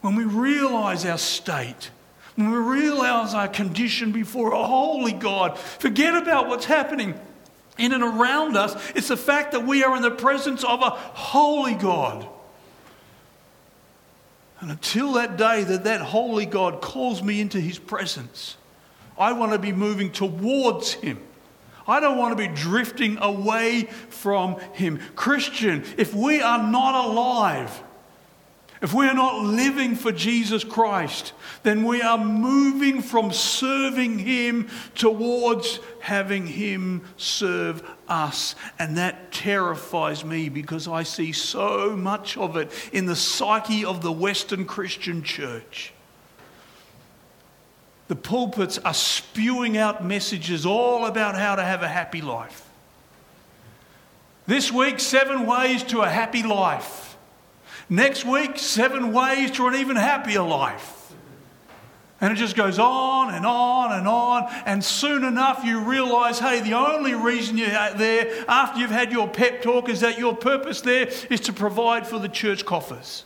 When 0.00 0.16
we 0.16 0.24
realize 0.24 1.06
our 1.06 1.18
state, 1.18 1.92
when 2.34 2.50
we 2.50 2.56
realize 2.56 3.32
our 3.32 3.46
condition 3.46 4.10
before 4.10 4.54
a 4.54 4.64
holy 4.64 5.12
God, 5.12 5.56
forget 5.56 6.20
about 6.20 6.48
what's 6.48 6.64
happening 6.64 7.14
in 7.78 7.92
and 7.92 8.02
around 8.02 8.56
us. 8.56 8.74
It's 8.94 9.08
the 9.08 9.16
fact 9.16 9.52
that 9.52 9.66
we 9.66 9.84
are 9.84 9.96
in 9.96 10.02
the 10.02 10.10
presence 10.10 10.64
of 10.64 10.82
a 10.82 10.90
holy 10.90 11.74
God. 11.74 12.26
And 14.60 14.70
until 14.70 15.12
that 15.14 15.36
day 15.36 15.64
that 15.64 15.84
that 15.84 16.00
holy 16.00 16.46
God 16.46 16.80
calls 16.80 17.22
me 17.22 17.40
into 17.40 17.60
his 17.60 17.78
presence, 17.78 18.56
I 19.18 19.32
want 19.32 19.52
to 19.52 19.58
be 19.58 19.72
moving 19.72 20.10
towards 20.10 20.94
him. 20.94 21.20
I 21.86 22.00
don't 22.00 22.16
want 22.16 22.36
to 22.36 22.48
be 22.48 22.52
drifting 22.54 23.18
away 23.18 23.82
from 24.08 24.58
him. 24.72 25.00
Christian, 25.14 25.84
if 25.98 26.14
we 26.14 26.40
are 26.40 26.62
not 26.70 27.06
alive, 27.06 27.82
if 28.84 28.92
we're 28.92 29.14
not 29.14 29.42
living 29.42 29.94
for 29.94 30.12
Jesus 30.12 30.62
Christ, 30.62 31.32
then 31.62 31.84
we 31.84 32.02
are 32.02 32.18
moving 32.18 33.00
from 33.00 33.32
serving 33.32 34.18
Him 34.18 34.68
towards 34.94 35.80
having 36.00 36.46
Him 36.46 37.02
serve 37.16 37.82
us. 38.08 38.54
And 38.78 38.98
that 38.98 39.32
terrifies 39.32 40.22
me 40.22 40.50
because 40.50 40.86
I 40.86 41.02
see 41.02 41.32
so 41.32 41.96
much 41.96 42.36
of 42.36 42.58
it 42.58 42.70
in 42.92 43.06
the 43.06 43.16
psyche 43.16 43.86
of 43.86 44.02
the 44.02 44.12
Western 44.12 44.66
Christian 44.66 45.22
church. 45.22 45.94
The 48.08 48.16
pulpits 48.16 48.76
are 48.76 48.92
spewing 48.92 49.78
out 49.78 50.04
messages 50.04 50.66
all 50.66 51.06
about 51.06 51.36
how 51.36 51.54
to 51.54 51.64
have 51.64 51.82
a 51.82 51.88
happy 51.88 52.20
life. 52.20 52.68
This 54.46 54.70
week, 54.70 55.00
seven 55.00 55.46
ways 55.46 55.82
to 55.84 56.02
a 56.02 56.10
happy 56.10 56.42
life. 56.42 57.13
Next 57.88 58.24
week, 58.24 58.58
seven 58.58 59.12
ways 59.12 59.50
to 59.52 59.66
an 59.66 59.74
even 59.74 59.96
happier 59.96 60.42
life. 60.42 61.12
And 62.20 62.32
it 62.32 62.36
just 62.36 62.56
goes 62.56 62.78
on 62.78 63.34
and 63.34 63.44
on 63.44 63.92
and 63.92 64.08
on. 64.08 64.48
And 64.64 64.82
soon 64.82 65.24
enough, 65.24 65.62
you 65.64 65.80
realize 65.80 66.38
hey, 66.38 66.60
the 66.60 66.74
only 66.74 67.14
reason 67.14 67.58
you're 67.58 67.68
there 67.68 68.44
after 68.48 68.80
you've 68.80 68.90
had 68.90 69.12
your 69.12 69.28
pep 69.28 69.62
talk 69.62 69.88
is 69.88 70.00
that 70.00 70.18
your 70.18 70.34
purpose 70.34 70.80
there 70.80 71.08
is 71.28 71.40
to 71.40 71.52
provide 71.52 72.06
for 72.06 72.18
the 72.18 72.28
church 72.28 72.64
coffers. 72.64 73.24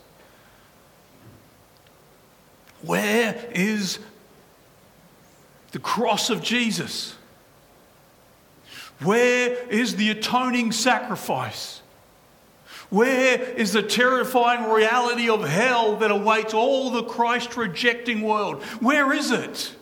Where 2.82 3.48
is 3.52 3.98
the 5.72 5.78
cross 5.78 6.30
of 6.30 6.42
Jesus? 6.42 7.14
Where 9.00 9.52
is 9.68 9.96
the 9.96 10.10
atoning 10.10 10.72
sacrifice? 10.72 11.82
Where 12.90 13.40
is 13.40 13.72
the 13.72 13.82
terrifying 13.82 14.70
reality 14.70 15.28
of 15.28 15.46
hell 15.46 15.96
that 15.96 16.10
awaits 16.10 16.54
all 16.54 16.90
the 16.90 17.02
Christ 17.02 17.56
rejecting 17.56 18.22
world? 18.22 18.62
Where 18.80 19.12
is 19.12 19.30
it? 19.30 19.74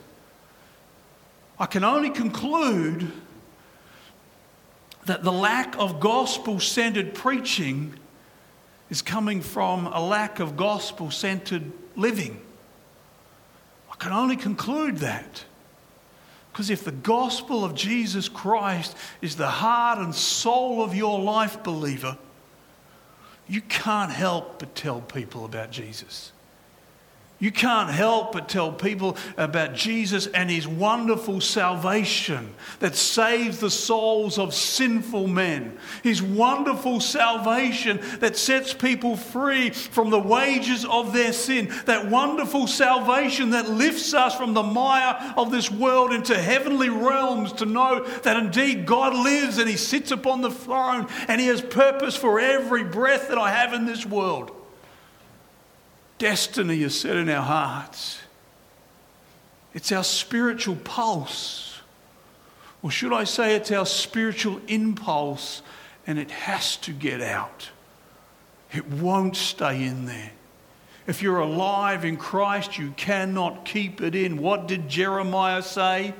I 1.58 1.66
can 1.66 1.84
only 1.84 2.10
conclude 2.10 3.12
that 5.06 5.22
the 5.22 5.32
lack 5.32 5.76
of 5.78 6.00
gospel 6.00 6.58
centered 6.58 7.14
preaching 7.14 7.94
is 8.90 9.02
coming 9.02 9.40
from 9.40 9.86
a 9.86 10.04
lack 10.04 10.40
of 10.40 10.56
gospel 10.56 11.10
centered 11.12 11.72
living. 11.94 12.40
I 13.90 13.94
can 13.96 14.12
only 14.12 14.36
conclude 14.36 14.98
that. 14.98 15.44
Because 16.52 16.70
if 16.70 16.84
the 16.84 16.92
gospel 16.92 17.64
of 17.64 17.74
Jesus 17.74 18.28
Christ 18.28 18.96
is 19.20 19.36
the 19.36 19.46
heart 19.46 19.98
and 19.98 20.14
soul 20.14 20.82
of 20.82 20.94
your 20.94 21.20
life, 21.20 21.62
believer, 21.62 22.18
you 23.48 23.60
can't 23.62 24.10
help 24.10 24.58
but 24.58 24.74
tell 24.74 25.00
people 25.00 25.44
about 25.44 25.70
Jesus. 25.70 26.32
You 27.38 27.52
can't 27.52 27.90
help 27.90 28.32
but 28.32 28.48
tell 28.48 28.72
people 28.72 29.18
about 29.36 29.74
Jesus 29.74 30.26
and 30.26 30.50
his 30.50 30.66
wonderful 30.66 31.42
salvation 31.42 32.54
that 32.78 32.96
saves 32.96 33.58
the 33.58 33.68
souls 33.68 34.38
of 34.38 34.54
sinful 34.54 35.26
men. 35.26 35.76
His 36.02 36.22
wonderful 36.22 36.98
salvation 36.98 38.00
that 38.20 38.38
sets 38.38 38.72
people 38.72 39.18
free 39.18 39.68
from 39.68 40.08
the 40.08 40.18
wages 40.18 40.86
of 40.86 41.12
their 41.12 41.34
sin. 41.34 41.70
That 41.84 42.08
wonderful 42.08 42.66
salvation 42.66 43.50
that 43.50 43.68
lifts 43.68 44.14
us 44.14 44.34
from 44.34 44.54
the 44.54 44.62
mire 44.62 45.34
of 45.36 45.50
this 45.50 45.70
world 45.70 46.14
into 46.14 46.38
heavenly 46.38 46.88
realms 46.88 47.52
to 47.54 47.66
know 47.66 48.02
that 48.22 48.38
indeed 48.38 48.86
God 48.86 49.12
lives 49.12 49.58
and 49.58 49.68
he 49.68 49.76
sits 49.76 50.10
upon 50.10 50.40
the 50.40 50.50
throne 50.50 51.06
and 51.28 51.38
he 51.38 51.48
has 51.48 51.60
purpose 51.60 52.16
for 52.16 52.40
every 52.40 52.82
breath 52.82 53.28
that 53.28 53.36
I 53.36 53.50
have 53.50 53.74
in 53.74 53.84
this 53.84 54.06
world 54.06 54.55
destiny 56.18 56.82
is 56.82 56.98
set 56.98 57.16
in 57.16 57.28
our 57.28 57.42
hearts. 57.42 58.18
It's 59.74 59.92
our 59.92 60.04
spiritual 60.04 60.76
pulse. 60.76 61.80
Or 62.82 62.90
should 62.90 63.12
I 63.12 63.24
say, 63.24 63.56
it's 63.56 63.70
our 63.70 63.86
spiritual 63.86 64.60
impulse, 64.68 65.62
and 66.06 66.18
it 66.18 66.30
has 66.30 66.76
to 66.78 66.92
get 66.92 67.20
out. 67.20 67.70
It 68.72 68.86
won't 68.86 69.36
stay 69.36 69.84
in 69.84 70.06
there. 70.06 70.32
If 71.06 71.22
you're 71.22 71.38
alive 71.38 72.04
in 72.04 72.16
Christ, 72.16 72.78
you 72.78 72.92
cannot 72.96 73.64
keep 73.64 74.00
it 74.00 74.14
in. 74.14 74.38
What 74.38 74.66
did 74.66 74.88
Jeremiah 74.88 75.62
say? 75.62 76.14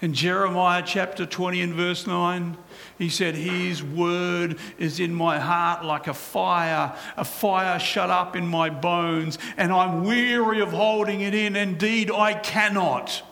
In 0.00 0.12
Jeremiah 0.12 0.82
chapter 0.84 1.24
20 1.24 1.60
and 1.60 1.74
verse 1.74 2.06
9, 2.06 2.56
he 2.98 3.08
said, 3.08 3.34
His 3.34 3.82
word 3.82 4.58
is 4.76 5.00
in 5.00 5.14
my 5.14 5.38
heart 5.38 5.84
like 5.84 6.08
a 6.08 6.14
fire, 6.14 6.96
a 7.16 7.24
fire 7.24 7.78
shut 7.78 8.10
up 8.10 8.34
in 8.36 8.46
my 8.46 8.70
bones, 8.70 9.38
and 9.56 9.72
I'm 9.72 10.04
weary 10.04 10.60
of 10.60 10.72
holding 10.72 11.20
it 11.20 11.34
in. 11.34 11.56
Indeed, 11.56 12.10
I 12.10 12.34
cannot. 12.34 13.22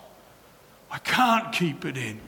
I 0.91 0.99
can't 0.99 1.53
keep 1.53 1.85
it 1.85 1.97
in. 1.97 2.21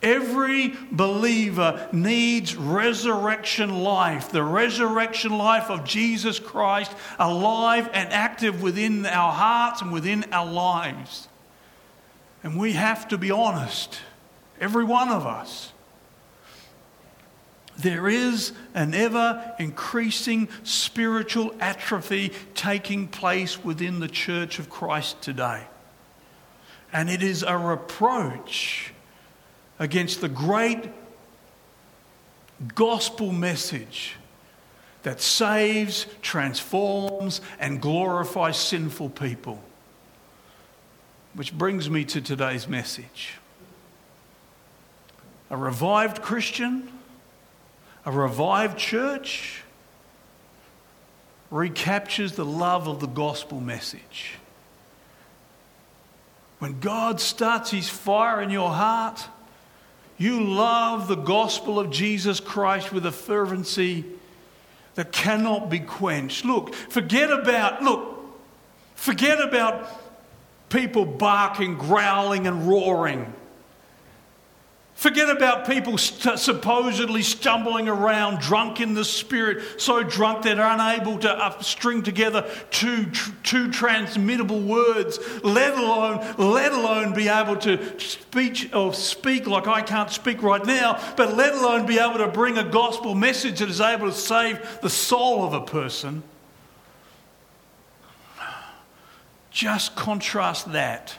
Every 0.00 0.74
believer 0.92 1.88
needs 1.92 2.56
resurrection 2.56 3.82
life, 3.82 4.30
the 4.30 4.44
resurrection 4.44 5.36
life 5.36 5.70
of 5.70 5.84
Jesus 5.84 6.38
Christ, 6.38 6.92
alive 7.18 7.90
and 7.92 8.12
active 8.12 8.62
within 8.62 9.04
our 9.06 9.32
hearts 9.32 9.82
and 9.82 9.92
within 9.92 10.24
our 10.32 10.46
lives. 10.50 11.27
And 12.42 12.58
we 12.58 12.72
have 12.72 13.08
to 13.08 13.18
be 13.18 13.30
honest, 13.30 14.00
every 14.60 14.84
one 14.84 15.08
of 15.08 15.26
us. 15.26 15.72
There 17.76 18.08
is 18.08 18.52
an 18.74 18.92
ever 18.92 19.54
increasing 19.60 20.48
spiritual 20.64 21.54
atrophy 21.60 22.32
taking 22.54 23.06
place 23.06 23.62
within 23.62 24.00
the 24.00 24.08
church 24.08 24.58
of 24.58 24.68
Christ 24.68 25.22
today. 25.22 25.62
And 26.92 27.08
it 27.08 27.22
is 27.22 27.44
a 27.44 27.56
reproach 27.56 28.92
against 29.78 30.20
the 30.20 30.28
great 30.28 30.90
gospel 32.74 33.32
message 33.32 34.16
that 35.04 35.20
saves, 35.20 36.06
transforms, 36.20 37.40
and 37.60 37.80
glorifies 37.80 38.56
sinful 38.56 39.10
people. 39.10 39.62
Which 41.38 41.56
brings 41.56 41.88
me 41.88 42.04
to 42.06 42.20
today's 42.20 42.66
message. 42.66 43.34
A 45.50 45.56
revived 45.56 46.20
Christian 46.20 46.90
a 48.04 48.10
revived 48.10 48.76
church 48.76 49.62
recaptures 51.50 52.32
the 52.32 52.44
love 52.44 52.88
of 52.88 52.98
the 52.98 53.06
gospel 53.06 53.60
message. 53.60 54.32
When 56.58 56.80
God 56.80 57.20
starts 57.20 57.70
his 57.70 57.88
fire 57.88 58.40
in 58.40 58.50
your 58.50 58.70
heart, 58.70 59.24
you 60.16 60.42
love 60.42 61.06
the 61.06 61.14
gospel 61.14 61.78
of 61.78 61.90
Jesus 61.90 62.40
Christ 62.40 62.92
with 62.92 63.06
a 63.06 63.12
fervency 63.12 64.04
that 64.96 65.12
cannot 65.12 65.70
be 65.70 65.78
quenched. 65.78 66.44
Look, 66.44 66.74
forget 66.74 67.30
about, 67.30 67.82
look, 67.82 68.24
forget 68.96 69.38
about 69.38 70.07
people 70.68 71.04
barking, 71.04 71.76
growling, 71.76 72.46
and 72.46 72.68
roaring. 72.68 73.32
Forget 74.98 75.30
about 75.30 75.64
people 75.68 75.96
st- 75.96 76.40
supposedly 76.40 77.22
stumbling 77.22 77.88
around 77.88 78.40
drunk 78.40 78.80
in 78.80 78.94
the 78.94 79.04
spirit, 79.04 79.80
so 79.80 80.02
drunk 80.02 80.42
that 80.42 80.56
they're 80.56 80.66
unable 80.66 81.20
to 81.20 81.30
uh, 81.30 81.60
string 81.60 82.02
together 82.02 82.50
two, 82.72 83.06
tr- 83.06 83.30
two 83.44 83.70
transmittable 83.70 84.60
words, 84.60 85.20
let 85.44 85.78
alone, 85.78 86.34
let 86.36 86.72
alone 86.72 87.14
be 87.14 87.28
able 87.28 87.54
to 87.58 88.00
speak 88.00 88.74
or 88.74 88.92
speak 88.92 89.46
like 89.46 89.68
I 89.68 89.82
can't 89.82 90.10
speak 90.10 90.42
right 90.42 90.66
now, 90.66 91.00
but 91.16 91.36
let 91.36 91.54
alone 91.54 91.86
be 91.86 92.00
able 92.00 92.18
to 92.18 92.26
bring 92.26 92.58
a 92.58 92.68
gospel 92.68 93.14
message 93.14 93.60
that 93.60 93.68
is 93.68 93.80
able 93.80 94.08
to 94.08 94.12
save 94.12 94.80
the 94.82 94.90
soul 94.90 95.44
of 95.44 95.52
a 95.52 95.60
person. 95.60 96.24
Just 99.58 99.96
contrast 99.96 100.70
that 100.70 101.18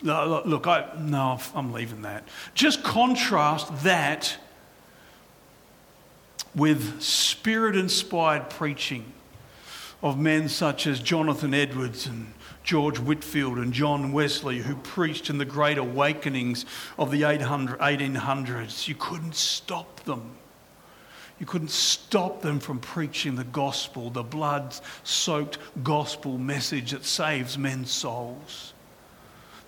no, 0.00 0.42
look, 0.44 0.68
I, 0.68 0.86
no, 0.98 1.40
I'm 1.56 1.72
leaving 1.72 2.02
that. 2.02 2.28
Just 2.54 2.84
contrast 2.84 3.84
that 3.84 4.36
with 6.54 7.02
spirit 7.02 7.74
inspired 7.74 8.48
preaching 8.50 9.12
of 10.02 10.18
men 10.18 10.48
such 10.48 10.86
as 10.86 11.00
Jonathan 11.00 11.52
Edwards 11.52 12.06
and 12.06 12.34
George 12.62 13.00
Whitefield 13.00 13.58
and 13.58 13.72
John 13.72 14.12
Wesley, 14.12 14.58
who 14.58 14.76
preached 14.76 15.30
in 15.30 15.38
the 15.38 15.44
great 15.44 15.78
awakenings 15.78 16.64
of 16.96 17.10
the 17.10 17.22
1800s. 17.22 18.86
You 18.86 18.94
couldn't 18.94 19.34
stop 19.34 20.04
them. 20.04 20.36
You 21.40 21.46
couldn't 21.46 21.70
stop 21.70 22.42
them 22.42 22.60
from 22.60 22.78
preaching 22.78 23.34
the 23.34 23.44
gospel, 23.44 24.10
the 24.10 24.22
blood 24.22 24.74
soaked 25.02 25.58
gospel 25.82 26.38
message 26.38 26.92
that 26.92 27.04
saves 27.04 27.58
men's 27.58 27.90
souls. 27.90 28.72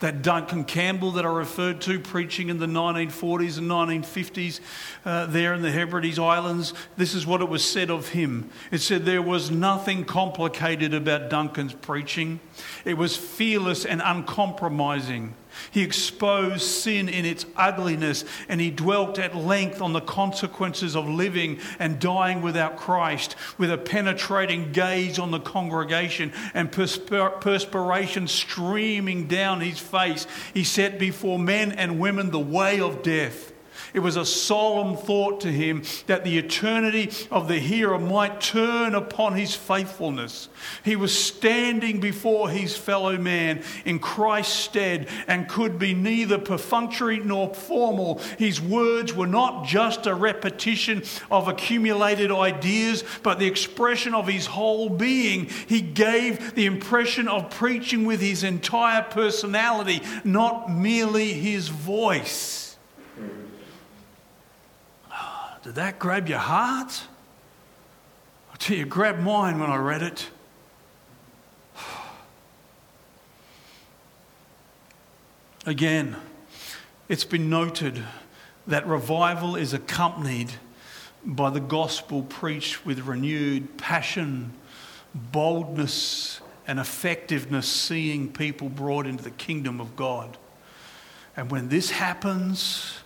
that 0.01 0.21
Duncan 0.21 0.65
Campbell 0.65 1.13
that 1.13 1.25
I 1.25 1.33
referred 1.33 1.81
to, 1.83 1.99
preaching 1.99 2.51
in 2.51 2.59
the 2.59 2.67
1940s 2.67 3.57
and 3.57 3.71
1950s 3.71 4.61
uh, 5.07 5.25
there 5.25 5.55
in 5.55 5.63
the 5.63 5.73
Hebrides 5.73 6.19
Islands, 6.19 6.75
this 6.99 7.15
is 7.15 7.27
what 7.27 7.41
it 7.41 7.49
was 7.49 7.65
said 7.65 7.91
of 7.91 8.09
him. 8.09 8.51
It 8.71 8.79
said 8.83 9.07
there 9.07 9.23
was 9.23 9.51
nothing 9.51 10.05
complicated 10.05 10.93
about 10.93 11.31
Duncan's 11.31 11.73
preaching, 11.73 12.41
it 12.85 12.95
was 12.95 13.17
fearless 13.17 13.87
and 13.87 14.03
uncompromising. 14.05 15.35
He 15.71 15.83
exposed 15.83 16.63
sin 16.63 17.09
in 17.09 17.25
its 17.25 17.47
ugliness 17.57 18.25
and 18.49 18.61
he 18.61 18.71
dwelt 18.71 19.19
at 19.19 19.37
length 19.37 19.81
on 19.81 19.93
the 19.93 20.01
consequences 20.01 20.95
of 20.97 21.09
living 21.09 21.59
and 21.79 21.99
dying 21.99 22.43
without 22.43 22.77
Christ 22.77 23.37
with 23.59 23.71
a 23.71 23.79
penetrating 23.79 24.73
gaze 24.73 25.19
on 25.19 25.31
the 25.31 25.41
congregation 25.41 26.33
and 26.55 26.71
perspiration 26.71 28.29
streaming 28.29 29.27
down 29.27 29.61
his 29.61 29.79
face. 29.79 30.27
He 30.55 30.65
set 30.65 30.99
before 30.99 31.39
men 31.39 31.73
and 31.73 31.99
women 31.99 32.31
the 32.31 32.39
way 32.39 32.81
of 32.81 33.03
death. 33.03 33.53
It 33.95 34.01
was 34.01 34.17
a 34.17 34.25
solemn 34.25 34.97
thought 34.97 35.41
to 35.43 35.53
him 35.53 35.83
that 36.07 36.25
the 36.25 36.39
eternity 36.39 37.11
of 37.31 37.49
the 37.49 37.59
hearer 37.59 37.99
might 37.99 38.41
turn 38.41 38.95
upon 38.95 39.35
his 39.35 39.55
faithfulness. 39.55 40.49
He 40.85 40.97
was 40.97 41.17
standing 41.17 42.01
before 42.01 42.51
his 42.51 42.77
fellow 42.77 43.17
man 43.17 43.63
in 43.85 43.99
Christ's 43.99 44.55
stead 44.55 45.09
and 45.27 45.49
could 45.49 45.79
be 45.79 45.95
neither 45.95 46.39
perfunctory 46.39 47.19
nor 47.19 47.55
formal. 47.55 48.19
His 48.39 48.61
words 48.61 49.15
were 49.15 49.27
not 49.27 49.67
just 49.67 50.07
a 50.07 50.15
repetition 50.15 51.03
of 51.31 51.49
accumulated 51.49 52.31
ideas, 52.31 53.05
but 53.23 53.39
the 53.39 53.47
expression 53.47 54.15
of 54.15 54.27
his 54.27 54.47
whole 54.47 54.89
being. 54.89 55.47
He 55.67 55.81
gave 55.81 56.55
the 56.55 56.67
impression 56.67 57.29
of 57.29 57.51
preaching 57.51 58.05
with 58.05 58.21
his 58.21 58.43
entire 58.43 59.03
personality, 59.03 60.03
not 60.25 60.71
merely 60.71 61.33
his 61.33 61.69
voice. 61.69 62.66
Did 65.67 65.75
that 65.75 65.99
grab 65.99 66.29
your 66.29 66.39
heart? 66.39 67.03
I 68.53 68.57
tell 68.57 68.77
you, 68.77 68.87
grabbed 68.87 69.21
mine 69.21 69.59
when 69.59 69.69
I 69.69 69.75
read 69.75 70.01
it. 70.01 70.31
Again, 75.67 76.15
it's 77.09 77.25
been 77.25 77.51
noted 77.51 78.01
that 78.69 78.87
revival 78.87 79.57
is 79.57 79.75
accompanied 79.75 80.53
by 81.25 81.51
the 81.51 81.59
gospel 81.59 82.23
preached 82.23 82.87
with 82.87 83.01
renewed 83.01 83.77
passion, 83.77 84.53
boldness, 85.17 86.41
and 86.69 86.79
effectiveness, 86.79 87.67
seeing 87.67 88.33
people 88.33 88.69
brought 88.69 89.05
into 89.05 89.25
the 89.25 89.31
kingdom 89.31 89.81
of 89.81 89.97
God. 89.97 90.39
And 91.37 91.51
when 91.51 91.71
this 91.71 91.91
happens, 91.91 93.01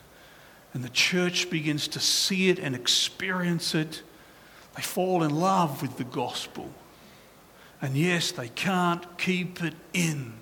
and 0.73 0.85
the 0.85 0.89
church 0.91 1.51
begins 1.51 1.89
to 1.89 2.01
see 2.01 2.49
it 2.49 2.59
and 2.59 2.75
experience 2.75 3.75
it, 3.75 4.03
they 4.77 4.83
fall 4.83 5.23
in 5.23 5.35
love 5.35 5.83
with 5.83 5.97
the 5.97 6.05
gospel. 6.05 6.71
And 7.83 7.97
yes, 7.97 8.31
they 8.31 8.49
can't 8.49 9.19
keep 9.19 9.63
it 9.63 9.75
in. 9.93 10.35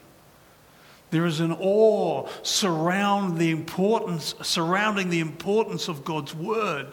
There 1.11 1.25
is 1.25 1.41
an 1.41 1.53
awe 1.53 2.29
surround 2.43 3.39
the 3.39 3.51
importance, 3.51 4.35
surrounding 4.43 5.09
the 5.09 5.21
importance 5.21 5.89
of 5.89 6.05
God's 6.05 6.35
word 6.35 6.89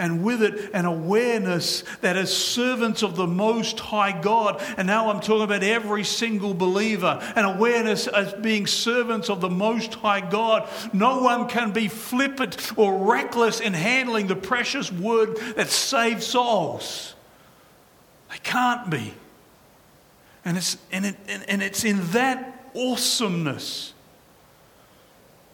and 0.00 0.24
with 0.24 0.42
it 0.42 0.70
an 0.72 0.86
awareness 0.86 1.84
that 2.00 2.16
as 2.16 2.34
servants 2.34 3.02
of 3.02 3.16
the 3.16 3.26
Most 3.26 3.78
High 3.78 4.18
God, 4.18 4.60
and 4.78 4.86
now 4.86 5.10
I'm 5.10 5.20
talking 5.20 5.42
about 5.42 5.62
every 5.62 6.04
single 6.04 6.54
believer, 6.54 7.20
an 7.36 7.44
awareness 7.44 8.06
as 8.08 8.32
being 8.32 8.66
servants 8.66 9.28
of 9.28 9.42
the 9.42 9.50
Most 9.50 9.94
High 9.94 10.22
God, 10.22 10.68
no 10.94 11.20
one 11.20 11.46
can 11.48 11.70
be 11.70 11.86
flippant 11.86 12.72
or 12.78 13.06
reckless 13.12 13.60
in 13.60 13.74
handling 13.74 14.26
the 14.26 14.36
precious 14.36 14.90
word 14.90 15.36
that 15.56 15.68
saves 15.68 16.26
souls. 16.26 17.14
They 18.30 18.38
can't 18.38 18.88
be. 18.88 19.12
And 20.46 20.56
it's, 20.56 20.78
and, 20.90 21.04
it, 21.04 21.16
and 21.46 21.62
it's 21.62 21.84
in 21.84 22.00
that 22.12 22.70
awesomeness 22.74 23.92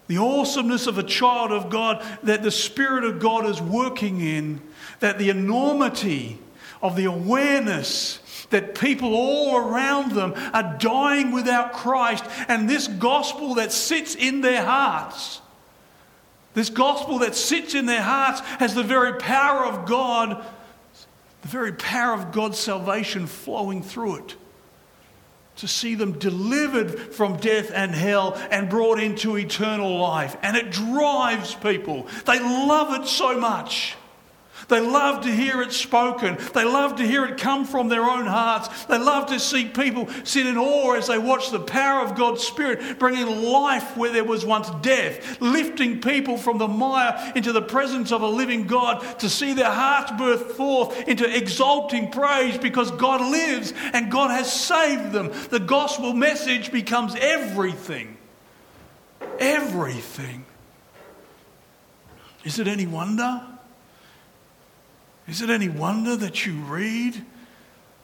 the 0.07 0.19
awesomeness 0.19 0.87
of 0.87 0.99
a 0.99 1.03
child 1.03 1.53
of 1.53 1.71
God 1.71 2.05
that 2.23 2.43
the 2.43 2.51
Spirit 2.51 3.05
of 3.05 3.19
God 3.19 3.47
is 3.47 3.61
working 3.61 4.21
in, 4.21 4.61
that 5.01 5.19
the 5.19 5.31
enormity 5.31 6.39
of 6.81 6.97
the 6.97 7.07
awareness 7.07 8.21
that 8.51 8.77
people 8.77 9.15
all 9.15 9.57
around 9.57 10.13
them 10.13 10.33
are 10.53 10.77
dying 10.79 11.33
without 11.33 11.73
Christ, 11.73 12.25
and 12.49 12.69
this 12.69 12.87
gospel 12.87 13.55
that 13.55 13.73
sits 13.73 14.15
in 14.15 14.41
their 14.41 14.65
hearts, 14.65 15.41
this 16.55 16.71
gospel 16.71 17.19
that 17.19 17.35
sits 17.35 17.75
in 17.75 17.87
their 17.87 18.03
hearts 18.03 18.41
has 18.41 18.75
the 18.75 18.83
very 18.83 19.19
power 19.19 19.67
of 19.67 19.87
God, 19.87 20.45
the 21.43 21.49
very 21.49 21.73
power 21.73 22.15
of 22.15 22.33
God's 22.33 22.59
salvation 22.59 23.27
flowing 23.27 23.83
through 23.83 24.17
it 24.17 24.37
to 25.57 25.69
see 25.69 25.95
them 25.95 26.19
delivered 26.19 26.99
from 27.15 27.37
death 27.39 27.71
and 27.75 27.93
hell 27.95 28.35
and 28.51 28.69
brought 28.69 29.01
into 29.01 29.37
eternal 29.37 29.99
life. 29.99 30.37
And 30.43 30.57
it 30.57 30.71
drives 30.71 31.55
people. 31.55 32.07
They 32.25 32.39
love 32.39 33.01
it 33.01 33.07
so 33.07 33.39
much. 33.39 33.97
They 34.69 34.81
love 34.81 35.23
to 35.23 35.31
hear 35.31 35.63
it 35.63 35.73
spoken. 35.73 36.37
They 36.53 36.65
love 36.65 36.97
to 36.97 37.07
hear 37.07 37.25
it 37.25 37.39
come 37.39 37.65
from 37.65 37.89
their 37.89 38.03
own 38.03 38.27
hearts. 38.27 38.87
They 38.87 38.99
love 38.99 39.27
to 39.27 39.39
see 39.39 39.67
people 39.67 40.09
sit 40.25 40.47
in 40.47 40.57
awe 40.57 40.95
as 40.95 41.07
they 41.07 41.19
watch 41.19 41.51
the 41.51 41.61
power 41.61 42.05
of 42.05 42.17
God's 42.17 42.43
Spirit 42.43 42.99
bringing 42.99 43.45
life 43.45 43.97
where 43.97 44.13
there 44.13 44.25
was 44.25 44.45
once 44.45 44.69
death, 44.83 45.41
lifting 45.41 46.01
people 46.01 46.37
from 46.37 46.59
the 46.59 46.67
mire 46.67 47.33
into 47.37 47.53
the 47.53 47.63
presence 47.63 48.11
of 48.11 48.23
a 48.23 48.27
living 48.27 48.67
God 48.67 49.21
to 49.21 49.29
see 49.29 49.53
their 49.53 49.71
hearts 49.71 50.11
birth 50.13 50.57
forth 50.57 51.07
into 51.07 51.25
exalting 51.37 52.11
praise 52.11 52.59
because 52.59 52.91
God 52.91 53.21
lives 53.21 53.73
and 53.93 54.11
God 54.11 54.31
has 54.31 54.53
saved 54.53 55.13
them. 55.13 55.31
The 55.51 55.61
gospel 55.61 56.13
message 56.13 56.73
becomes 56.73 57.15
everything. 57.21 58.17
Everything. 59.39 60.45
Is 62.45 62.59
it 62.59 62.67
any 62.67 62.87
wonder? 62.87 63.43
Is 65.29 65.43
it 65.43 65.51
any 65.51 65.69
wonder 65.69 66.15
that 66.17 66.47
you 66.47 66.55
read 66.55 67.25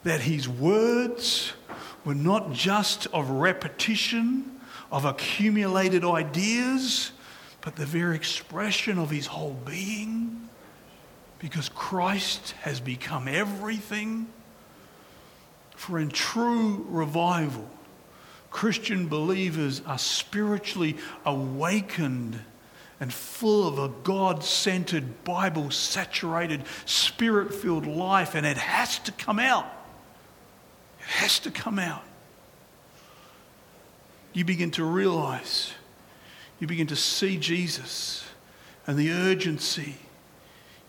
that 0.03 0.21
his 0.21 0.47
words 0.49 1.53
were 2.03 2.15
not 2.15 2.51
just 2.51 3.07
of 3.07 3.29
repetition, 3.29 4.59
of 4.91 5.05
accumulated 5.05 6.03
ideas, 6.03 7.11
but 7.61 7.77
the 7.77 7.85
very 7.85 8.15
expression 8.15 8.97
of 8.99 9.09
his 9.09 9.27
whole 9.27 9.53
being? 9.65 10.49
Because 11.39 11.69
Christ 11.69 12.51
has 12.61 12.81
become 12.81 13.29
everything. 13.29 14.27
For 15.75 15.99
in 15.99 16.09
true 16.09 16.85
revival, 16.89 17.69
Christian 18.49 19.07
believers 19.07 19.81
are 19.85 19.97
spiritually 19.97 20.97
awakened 21.25 22.39
and 23.03 23.11
full 23.11 23.67
of 23.67 23.79
a 23.79 23.89
God 24.05 24.45
centered, 24.45 25.25
Bible 25.25 25.71
saturated, 25.71 26.63
spirit 26.85 27.53
filled 27.53 27.85
life, 27.85 28.33
and 28.33 28.45
it 28.45 28.55
has 28.55 28.97
to 28.99 29.11
come 29.11 29.39
out. 29.39 29.65
It 31.01 31.05
has 31.07 31.37
to 31.39 31.51
come 31.51 31.79
out. 31.79 32.05
You 34.31 34.45
begin 34.45 34.71
to 34.71 34.85
realize, 34.85 35.73
you 36.61 36.67
begin 36.67 36.87
to 36.87 36.95
see 36.95 37.35
Jesus 37.35 38.23
and 38.87 38.97
the 38.97 39.11
urgency. 39.11 39.97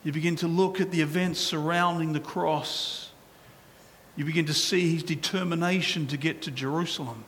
You 0.05 0.13
begin 0.13 0.37
to 0.37 0.47
look 0.47 0.81
at 0.81 0.93
the 0.93 1.01
events 1.01 1.41
surrounding 1.41 2.13
the 2.13 2.21
cross. 2.21 3.11
You 4.15 4.25
begin 4.25 4.47
to 4.47 4.55
see 4.55 4.95
his 4.95 5.03
determination 5.03 6.07
to 6.07 6.17
get 6.17 6.43
to 6.43 6.53
Jerusalem 6.53 7.25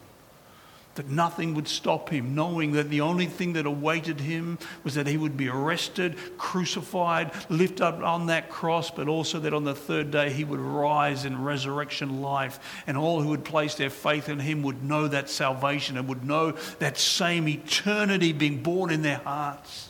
that 0.97 1.09
nothing 1.09 1.55
would 1.55 1.69
stop 1.69 2.11
him, 2.11 2.35
knowing 2.35 2.73
that 2.73 2.91
the 2.91 3.01
only 3.01 3.27
thing 3.27 3.53
that 3.55 3.67
awaited 3.67 4.21
him 4.21 4.59
was 4.85 4.95
that 4.95 5.07
he 5.07 5.17
would 5.17 5.37
be 5.37 5.49
arrested, 5.49 6.17
crucified, 6.39 7.31
lifted 7.49 7.83
up 7.83 8.03
on 8.03 8.27
that 8.27 8.51
cross, 8.51 8.91
but 8.91 9.09
also 9.09 9.39
that 9.41 9.55
on 9.55 9.65
the 9.65 9.75
third 9.75 10.11
day 10.11 10.31
he 10.31 10.45
would 10.45 10.61
rise 10.61 11.25
in 11.25 11.43
resurrection 11.43 12.21
life. 12.21 12.83
And 12.87 12.97
all 12.97 13.21
who 13.21 13.29
would 13.31 13.45
place 13.45 13.75
their 13.75 13.91
faith 13.91 14.29
in 14.29 14.39
him 14.39 14.63
would 14.63 14.83
know 14.83 15.09
that 15.09 15.31
salvation 15.31 15.97
and 15.97 16.09
would 16.09 16.25
know 16.25 16.53
that 16.79 16.99
same 16.99 17.49
eternity 17.49 18.33
being 18.33 18.63
born 18.63 18.91
in 18.91 19.03
their 19.03 19.19
hearts. 19.19 19.86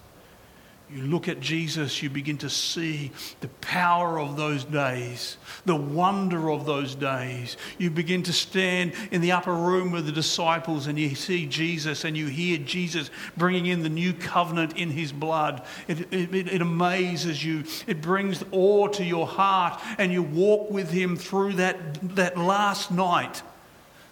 You 0.89 1.03
look 1.03 1.27
at 1.27 1.41
Jesus, 1.41 2.01
you 2.01 2.09
begin 2.09 2.39
to 2.39 2.49
see 2.49 3.11
the 3.41 3.49
power 3.61 4.21
of 4.21 4.37
those 4.37 4.63
days, 4.63 5.37
the 5.65 5.75
wonder 5.75 6.49
of 6.49 6.65
those 6.65 6.95
days. 6.95 7.57
You 7.77 7.91
begin 7.91 8.23
to 8.23 8.33
stand 8.33 8.93
in 9.11 9.21
the 9.21 9.33
upper 9.33 9.53
room 9.53 9.91
with 9.91 10.07
the 10.07 10.13
disciples 10.13 10.87
and 10.87 10.97
you 10.97 11.17
see 11.17 11.47
Jesus 11.47 12.05
and 12.05 12.17
you 12.17 12.29
hear 12.29 12.59
Jesus 12.59 13.11
bringing 13.37 13.67
in 13.67 13.83
the 13.83 13.89
new 13.89 14.13
covenant 14.13 14.77
in 14.77 14.91
his 14.91 15.11
blood. 15.11 15.65
It, 15.89 16.13
it, 16.13 16.33
it 16.33 16.63
amazes 16.63 17.45
you, 17.45 17.65
it 17.89 18.01
brings 18.01 18.45
awe 18.53 18.87
to 18.89 19.05
your 19.05 19.27
heart, 19.27 19.81
and 19.99 20.13
you 20.13 20.23
walk 20.23 20.71
with 20.71 20.91
him 20.91 21.17
through 21.17 21.55
that, 21.55 22.15
that 22.15 22.39
last 22.39 22.93
night 22.93 23.43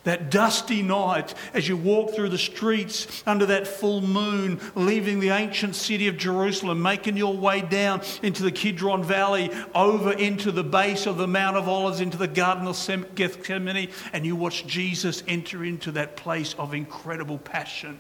That 0.05 0.31
dusty 0.31 0.83
night, 0.83 1.35
as 1.55 1.67
you 1.67 1.79
walk 1.79 2.15
through 2.15 2.29
the 2.29 2.39
streets 2.39 3.23
under 3.27 3.47
that 3.47 3.67
full 3.67 4.03
moon, 4.03 4.61
leaving 4.75 5.19
the 5.19 5.31
ancient 5.31 5.75
city 5.75 6.09
of 6.09 6.19
Jerusalem, 6.19 6.83
making 6.83 7.17
your 7.17 7.35
way 7.35 7.63
down 7.63 8.03
into 8.23 8.43
the 8.43 8.53
Kidron 8.53 9.03
Valley, 9.03 9.51
over 9.75 10.13
into 10.13 10.53
the 10.53 10.63
base 10.63 11.07
of 11.07 11.17
the 11.17 11.27
Mount 11.27 11.57
of 11.57 11.69
Olives, 11.69 12.01
into 12.01 12.19
the 12.19 12.29
Garden 12.29 12.67
of 12.67 13.15
Gethsemane, 13.15 13.89
and 14.13 14.27
you 14.27 14.37
watch 14.37 14.67
Jesus 14.67 15.23
enter 15.27 15.65
into 15.65 15.91
that 15.93 16.17
place 16.17 16.55
of 16.59 16.75
incredible 16.75 17.39
passion. 17.39 17.99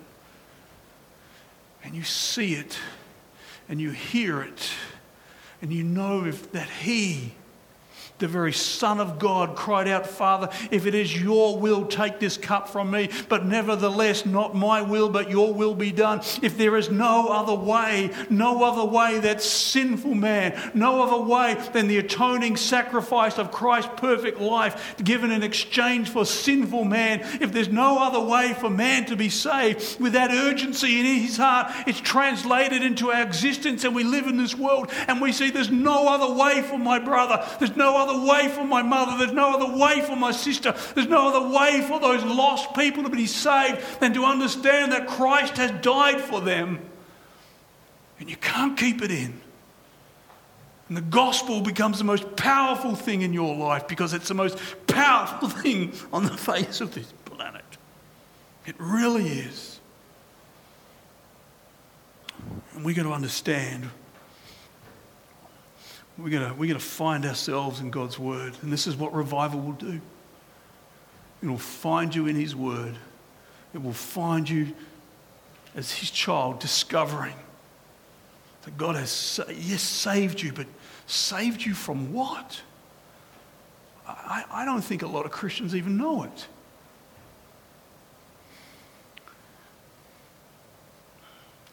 And 1.82 1.94
you 1.94 2.02
see 2.02 2.54
it, 2.54 2.78
and 3.68 3.80
you 3.80 3.90
hear 3.90 4.42
it, 4.42 4.70
and 5.62 5.72
you 5.72 5.82
know 5.82 6.26
if, 6.26 6.52
that 6.52 6.68
He 6.68 7.32
the 8.18 8.28
very 8.28 8.52
Son 8.52 9.00
of 9.00 9.18
God, 9.18 9.56
cried 9.56 9.88
out, 9.88 10.06
Father, 10.06 10.48
if 10.70 10.86
it 10.86 10.94
is 10.94 11.20
your 11.20 11.58
will, 11.58 11.86
take 11.86 12.20
this 12.20 12.36
cup 12.36 12.68
from 12.68 12.90
me. 12.90 13.10
But 13.28 13.44
nevertheless, 13.44 14.24
not 14.24 14.54
my 14.54 14.82
will, 14.82 15.08
but 15.08 15.30
your 15.30 15.52
will 15.52 15.74
be 15.74 15.90
done. 15.90 16.20
If 16.40 16.56
there 16.56 16.76
is 16.76 16.90
no 16.90 17.28
other 17.28 17.54
way, 17.54 18.10
no 18.30 18.62
other 18.62 18.84
way 18.84 19.18
that 19.20 19.42
sinful 19.42 20.14
man, 20.14 20.70
no 20.74 21.02
other 21.02 21.24
way 21.24 21.56
than 21.72 21.88
the 21.88 21.98
atoning 21.98 22.56
sacrifice 22.56 23.38
of 23.38 23.50
Christ's 23.50 23.90
perfect 23.96 24.40
life 24.40 24.94
given 25.02 25.32
in 25.32 25.42
exchange 25.42 26.08
for 26.08 26.24
sinful 26.24 26.84
man, 26.84 27.20
if 27.40 27.52
there's 27.52 27.68
no 27.68 27.98
other 27.98 28.20
way 28.20 28.54
for 28.54 28.70
man 28.70 29.06
to 29.06 29.16
be 29.16 29.28
saved, 29.28 30.00
with 30.00 30.12
that 30.12 30.30
urgency 30.30 31.00
in 31.00 31.06
his 31.06 31.36
heart, 31.36 31.72
it's 31.88 32.00
translated 32.00 32.82
into 32.82 33.10
our 33.10 33.22
existence 33.22 33.82
and 33.82 33.94
we 33.94 34.04
live 34.04 34.26
in 34.26 34.36
this 34.36 34.56
world 34.56 34.92
and 35.08 35.20
we 35.20 35.32
see 35.32 35.50
there's 35.50 35.70
no 35.70 36.08
other 36.08 36.32
way 36.32 36.62
for 36.62 36.78
my 36.78 36.98
brother, 37.00 37.44
there's 37.58 37.76
no 37.76 37.96
other 37.96 38.03
other 38.08 38.26
way 38.26 38.48
for 38.48 38.64
my 38.64 38.82
mother. 38.82 39.18
There's 39.18 39.32
no 39.32 39.54
other 39.54 39.76
way 39.76 40.00
for 40.02 40.16
my 40.16 40.30
sister. 40.30 40.74
There's 40.94 41.08
no 41.08 41.28
other 41.28 41.54
way 41.54 41.82
for 41.82 41.98
those 42.00 42.22
lost 42.22 42.74
people 42.74 43.02
to 43.04 43.10
be 43.10 43.26
saved 43.26 44.00
than 44.00 44.14
to 44.14 44.24
understand 44.24 44.92
that 44.92 45.06
Christ 45.06 45.56
has 45.56 45.70
died 45.82 46.20
for 46.20 46.40
them. 46.40 46.80
And 48.20 48.30
you 48.30 48.36
can't 48.36 48.78
keep 48.78 49.02
it 49.02 49.10
in. 49.10 49.40
And 50.88 50.96
the 50.96 51.02
gospel 51.02 51.60
becomes 51.60 51.98
the 51.98 52.04
most 52.04 52.36
powerful 52.36 52.94
thing 52.94 53.22
in 53.22 53.32
your 53.32 53.56
life 53.56 53.88
because 53.88 54.12
it's 54.12 54.28
the 54.28 54.34
most 54.34 54.58
powerful 54.86 55.48
thing 55.62 55.92
on 56.12 56.24
the 56.24 56.36
face 56.36 56.80
of 56.80 56.94
this 56.94 57.12
planet. 57.24 57.64
It 58.66 58.74
really 58.78 59.26
is. 59.26 59.80
And 62.74 62.84
we're 62.84 62.94
going 62.94 63.08
to 63.08 63.14
understand 63.14 63.90
we're 66.16 66.30
going 66.30 66.56
we're 66.56 66.74
to 66.74 66.80
find 66.80 67.24
ourselves 67.26 67.80
in 67.80 67.90
God's 67.90 68.18
Word. 68.18 68.54
And 68.62 68.72
this 68.72 68.86
is 68.86 68.96
what 68.96 69.12
revival 69.14 69.60
will 69.60 69.72
do 69.72 70.00
it 71.42 71.46
will 71.46 71.58
find 71.58 72.14
you 72.14 72.26
in 72.26 72.36
His 72.36 72.56
Word, 72.56 72.96
it 73.74 73.82
will 73.82 73.92
find 73.92 74.48
you 74.48 74.72
as 75.74 75.92
His 75.92 76.10
child, 76.10 76.58
discovering 76.58 77.34
that 78.62 78.78
God 78.78 78.96
has, 78.96 79.40
yes, 79.48 79.82
saved 79.82 80.40
you, 80.40 80.52
but 80.52 80.66
saved 81.06 81.64
you 81.64 81.74
from 81.74 82.12
what? 82.14 82.62
I, 84.06 84.44
I 84.50 84.64
don't 84.64 84.82
think 84.82 85.02
a 85.02 85.06
lot 85.06 85.26
of 85.26 85.32
Christians 85.32 85.74
even 85.74 85.96
know 85.98 86.24
it. 86.24 86.46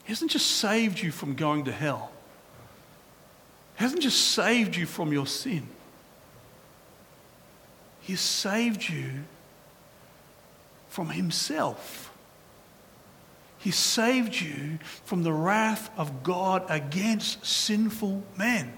He 0.04 0.08
hasn't 0.08 0.30
just 0.30 0.50
saved 0.50 1.00
you 1.00 1.12
from 1.12 1.34
going 1.34 1.64
to 1.64 1.72
hell. 1.72 2.11
Hasn't 3.76 4.02
just 4.02 4.32
saved 4.32 4.76
you 4.76 4.86
from 4.86 5.12
your 5.12 5.26
sin, 5.26 5.66
He 8.00 8.12
has 8.12 8.20
saved 8.20 8.88
you 8.88 9.24
from 10.88 11.10
Himself. 11.10 12.10
He 13.58 13.70
saved 13.70 14.40
you 14.40 14.80
from 15.04 15.22
the 15.22 15.32
wrath 15.32 15.90
of 15.96 16.24
God 16.24 16.64
against 16.68 17.46
sinful 17.46 18.24
men. 18.36 18.72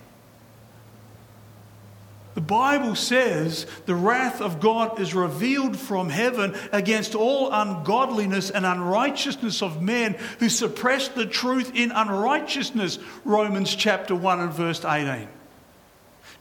The 2.34 2.40
Bible 2.40 2.96
says 2.96 3.64
the 3.86 3.94
wrath 3.94 4.40
of 4.40 4.58
God 4.58 5.00
is 5.00 5.14
revealed 5.14 5.78
from 5.78 6.08
heaven 6.08 6.56
against 6.72 7.14
all 7.14 7.52
ungodliness 7.52 8.50
and 8.50 8.66
unrighteousness 8.66 9.62
of 9.62 9.80
men 9.80 10.14
who 10.40 10.48
suppress 10.48 11.08
the 11.08 11.26
truth 11.26 11.70
in 11.74 11.92
unrighteousness. 11.92 12.98
Romans 13.24 13.74
chapter 13.74 14.16
1 14.16 14.40
and 14.40 14.52
verse 14.52 14.84
18. 14.84 15.28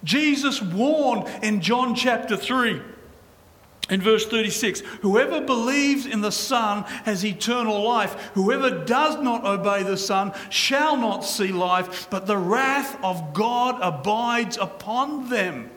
Jesus 0.03 0.61
warned 0.61 1.27
in 1.43 1.61
John 1.61 1.93
chapter 1.93 2.35
3 2.35 2.81
in 3.89 4.01
verse 4.01 4.25
36 4.25 4.81
Whoever 5.01 5.41
believes 5.41 6.07
in 6.07 6.21
the 6.21 6.31
Son 6.31 6.83
has 7.05 7.23
eternal 7.23 7.83
life. 7.83 8.13
Whoever 8.33 8.83
does 8.83 9.21
not 9.21 9.45
obey 9.45 9.83
the 9.83 9.97
Son 9.97 10.33
shall 10.49 10.97
not 10.97 11.23
see 11.23 11.51
life, 11.51 12.09
but 12.09 12.25
the 12.25 12.37
wrath 12.37 12.97
of 13.03 13.33
God 13.33 13.77
abides 13.79 14.57
upon 14.57 15.29
them. 15.29 15.69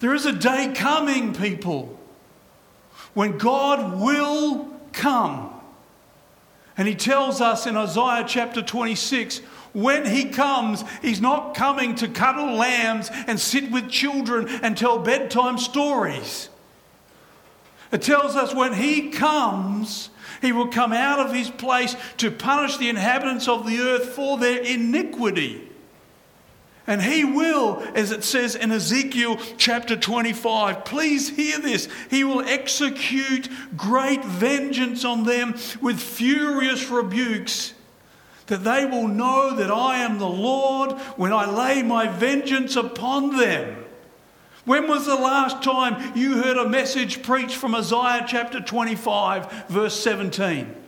There 0.00 0.14
is 0.14 0.26
a 0.26 0.32
day 0.32 0.72
coming, 0.74 1.32
people, 1.34 1.98
when 3.14 3.38
God 3.38 4.00
will 4.00 4.68
come. 4.92 5.52
And 6.76 6.86
he 6.86 6.94
tells 6.94 7.40
us 7.40 7.66
in 7.66 7.76
Isaiah 7.76 8.24
chapter 8.26 8.60
26 8.60 9.38
when 9.72 10.06
he 10.06 10.26
comes, 10.26 10.84
he's 11.02 11.20
not 11.20 11.54
coming 11.54 11.94
to 11.96 12.08
cuddle 12.08 12.54
lambs 12.54 13.10
and 13.26 13.38
sit 13.38 13.70
with 13.70 13.90
children 13.90 14.48
and 14.48 14.76
tell 14.76 14.98
bedtime 14.98 15.58
stories. 15.58 16.48
It 17.92 18.02
tells 18.02 18.36
us 18.36 18.54
when 18.54 18.72
he 18.72 19.10
comes, 19.10 20.10
he 20.40 20.52
will 20.52 20.68
come 20.68 20.92
out 20.92 21.20
of 21.20 21.34
his 21.34 21.50
place 21.50 21.94
to 22.18 22.30
punish 22.30 22.78
the 22.78 22.88
inhabitants 22.88 23.48
of 23.48 23.66
the 23.66 23.78
earth 23.80 24.10
for 24.10 24.38
their 24.38 24.62
iniquity. 24.62 25.68
And 26.86 27.02
he 27.02 27.24
will, 27.24 27.82
as 27.94 28.12
it 28.12 28.22
says 28.22 28.54
in 28.54 28.70
Ezekiel 28.70 29.38
chapter 29.56 29.96
25, 29.96 30.84
please 30.84 31.30
hear 31.30 31.58
this. 31.58 31.88
He 32.10 32.22
will 32.22 32.42
execute 32.42 33.48
great 33.76 34.24
vengeance 34.24 35.04
on 35.04 35.24
them 35.24 35.56
with 35.80 36.00
furious 36.00 36.88
rebukes, 36.88 37.74
that 38.46 38.62
they 38.62 38.84
will 38.86 39.08
know 39.08 39.56
that 39.56 39.70
I 39.70 39.98
am 39.98 40.18
the 40.18 40.28
Lord 40.28 40.92
when 41.16 41.32
I 41.32 41.50
lay 41.50 41.82
my 41.82 42.06
vengeance 42.06 42.76
upon 42.76 43.36
them. 43.36 43.84
When 44.64 44.86
was 44.86 45.06
the 45.06 45.16
last 45.16 45.62
time 45.62 46.16
you 46.16 46.42
heard 46.42 46.56
a 46.56 46.68
message 46.68 47.22
preached 47.22 47.56
from 47.56 47.74
Isaiah 47.74 48.24
chapter 48.28 48.60
25, 48.60 49.66
verse 49.68 49.98
17? 49.98 50.85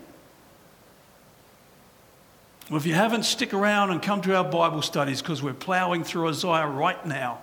Well, 2.69 2.77
if 2.77 2.85
you 2.85 2.95
haven't, 2.95 3.23
stick 3.23 3.55
around 3.55 3.91
and 3.91 4.03
come 4.03 4.21
to 4.23 4.37
our 4.37 4.45
Bible 4.45 4.83
studies 4.83 5.23
because 5.23 5.43
we're 5.43 5.55
ploughing 5.55 6.05
through 6.05 6.29
Isaiah 6.29 6.66
right 6.66 7.05
now. 7.07 7.39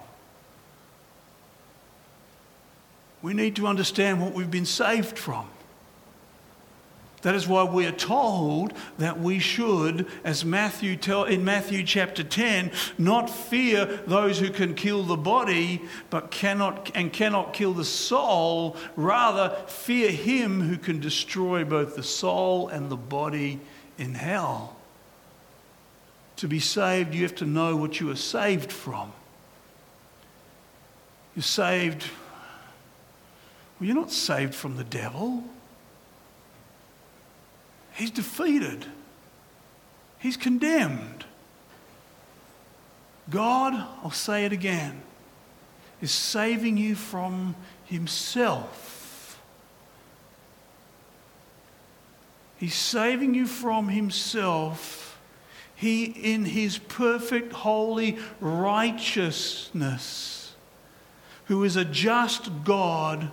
We 3.23 3.34
need 3.34 3.55
to 3.55 3.65
understand 3.65 4.21
what 4.21 4.34
we've 4.34 4.51
been 4.51 4.67
saved 4.67 5.17
from. 5.17 5.47
That 7.23 7.34
is 7.34 7.47
why 7.47 7.63
we 7.63 7.88
are 7.88 7.91
told 7.91 8.73
that 8.99 9.19
we 9.19 9.39
should, 9.39 10.07
as 10.23 10.45
Matthew 10.45 10.95
tell 10.95 11.23
in 11.23 11.43
Matthew 11.43 11.84
chapter 11.84 12.23
10, 12.23 12.71
not 12.99 13.32
fear 13.32 13.86
those 14.05 14.38
who 14.38 14.51
can 14.51 14.76
kill 14.76 15.01
the 15.01 15.17
body, 15.17 15.82
but 16.11 16.30
cannot 16.30 16.91
and 16.93 17.11
cannot 17.11 17.51
kill 17.51 17.73
the 17.73 17.84
soul. 17.84 18.78
Rather, 18.95 19.55
fear 19.65 20.11
him 20.11 20.61
who 20.61 20.78
can 20.78 20.99
destroy 20.99 21.65
both 21.65 21.95
the 21.95 22.03
soul 22.03 22.67
and 22.67 22.91
the 22.91 22.95
body 22.95 23.59
in 23.97 24.13
hell. 24.13 24.74
To 26.38 26.47
be 26.47 26.59
saved, 26.59 27.13
you 27.13 27.23
have 27.23 27.36
to 27.36 27.45
know 27.45 27.75
what 27.75 27.99
you 27.99 28.09
are 28.09 28.15
saved 28.15 28.71
from. 28.71 29.13
You're 31.36 31.43
saved, 31.43 32.05
well, 33.79 33.88
you're 33.88 33.95
not 33.95 34.11
saved 34.11 34.55
from 34.55 34.77
the 34.77 34.83
devil. 34.83 35.43
He's 37.93 38.11
defeated, 38.11 38.86
he's 40.19 40.38
condemned. 40.38 41.25
God, 43.29 43.73
I'll 44.03 44.11
say 44.11 44.45
it 44.45 44.51
again, 44.51 45.01
is 46.01 46.11
saving 46.11 46.77
you 46.77 46.95
from 46.95 47.55
himself. 47.86 49.41
He's 52.57 52.75
saving 52.75 53.33
you 53.33 53.47
from 53.47 53.89
himself 53.89 55.14
he, 55.76 56.05
in 56.05 56.45
his 56.45 56.78
perfect, 56.78 57.51
holy 57.51 58.17
righteousness, 58.39 60.55
who 61.45 61.63
is 61.63 61.76
a 61.76 61.86
just 61.86 62.63
God, 62.63 63.30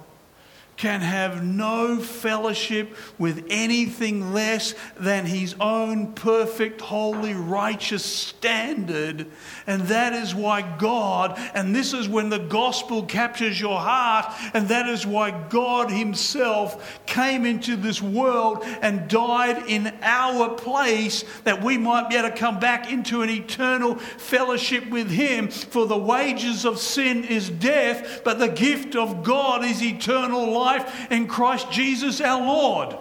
can 0.82 1.00
have 1.00 1.44
no 1.44 1.96
fellowship 1.96 2.96
with 3.16 3.46
anything 3.48 4.32
less 4.32 4.74
than 4.98 5.24
his 5.24 5.54
own 5.60 6.12
perfect, 6.12 6.80
holy, 6.80 7.34
righteous 7.34 8.04
standard. 8.04 9.24
And 9.68 9.82
that 9.82 10.12
is 10.12 10.34
why 10.34 10.62
God, 10.78 11.38
and 11.54 11.72
this 11.72 11.92
is 11.92 12.08
when 12.08 12.30
the 12.30 12.40
gospel 12.40 13.04
captures 13.04 13.60
your 13.60 13.78
heart, 13.78 14.34
and 14.54 14.66
that 14.70 14.88
is 14.88 15.06
why 15.06 15.30
God 15.50 15.88
himself 15.88 17.00
came 17.06 17.46
into 17.46 17.76
this 17.76 18.02
world 18.02 18.64
and 18.82 19.06
died 19.06 19.68
in 19.68 19.94
our 20.02 20.48
place 20.48 21.24
that 21.44 21.62
we 21.62 21.78
might 21.78 22.08
be 22.08 22.16
able 22.16 22.28
to 22.28 22.34
come 22.34 22.58
back 22.58 22.92
into 22.92 23.22
an 23.22 23.30
eternal 23.30 23.94
fellowship 23.94 24.90
with 24.90 25.12
him. 25.12 25.46
For 25.46 25.86
the 25.86 25.96
wages 25.96 26.64
of 26.64 26.80
sin 26.80 27.22
is 27.22 27.50
death, 27.50 28.22
but 28.24 28.40
the 28.40 28.48
gift 28.48 28.96
of 28.96 29.22
God 29.22 29.64
is 29.64 29.80
eternal 29.80 30.50
life 30.50 30.71
life 30.72 31.10
in 31.10 31.26
Christ 31.26 31.70
Jesus 31.70 32.20
our 32.20 32.40
Lord. 32.40 32.96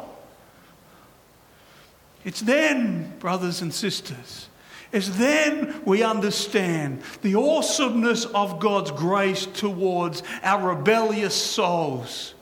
It's 2.24 2.42
then, 2.42 3.18
brothers 3.20 3.62
and 3.62 3.74
sisters, 3.74 4.48
it's 4.92 5.10
then 5.10 5.82
we 5.86 6.04
understand 6.04 7.02
the 7.22 7.36
awesomeness 7.36 8.26
of 8.26 8.60
God's 8.60 8.92
grace 8.92 9.46
towards 9.46 10.22
our 10.44 10.76
rebellious 10.76 11.34
souls. 11.34 12.34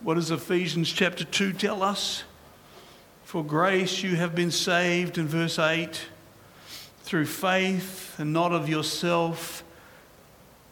What 0.00 0.14
does 0.14 0.30
Ephesians 0.30 0.90
chapter 0.92 1.24
2 1.24 1.54
tell 1.54 1.82
us? 1.82 2.24
For 3.24 3.44
grace 3.44 4.02
you 4.02 4.16
have 4.16 4.34
been 4.34 4.52
saved, 4.52 5.18
in 5.18 5.26
verse 5.26 5.58
8, 5.58 6.00
through 7.02 7.26
faith 7.26 8.18
and 8.18 8.32
not 8.32 8.52
of 8.52 8.68
yourself. 8.68 9.64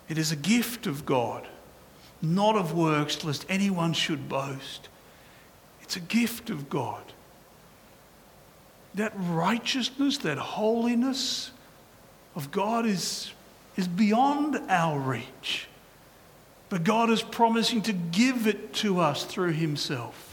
It 0.09 0.17
is 0.17 0.31
a 0.31 0.37
gift 0.37 0.87
of 0.87 1.05
God 1.05 1.49
not 2.23 2.57
of 2.57 2.73
works, 2.73 3.25
lest 3.25 3.45
anyone 3.49 3.93
should 3.93 4.29
boast. 4.29 4.89
It's 5.83 5.97
a 5.97 6.01
gift 6.01 6.49
of 6.49 6.71
God. 6.71 7.03
That 8.95 9.13
righteousness, 9.17 10.19
that 10.19 10.39
holiness 10.39 11.51
of 12.35 12.51
God 12.51 12.87
is, 12.87 13.33
is 13.77 13.89
beyond 13.89 14.57
our 14.69 14.99
reach. 14.99 15.69
But 16.69 16.85
God 16.85 17.11
is 17.11 17.23
promising 17.23 17.83
to 17.83 17.93
give 17.93 18.47
it 18.47 18.73
to 18.75 19.01
us 19.01 19.25
through 19.25 19.53
Himself. 19.53 20.32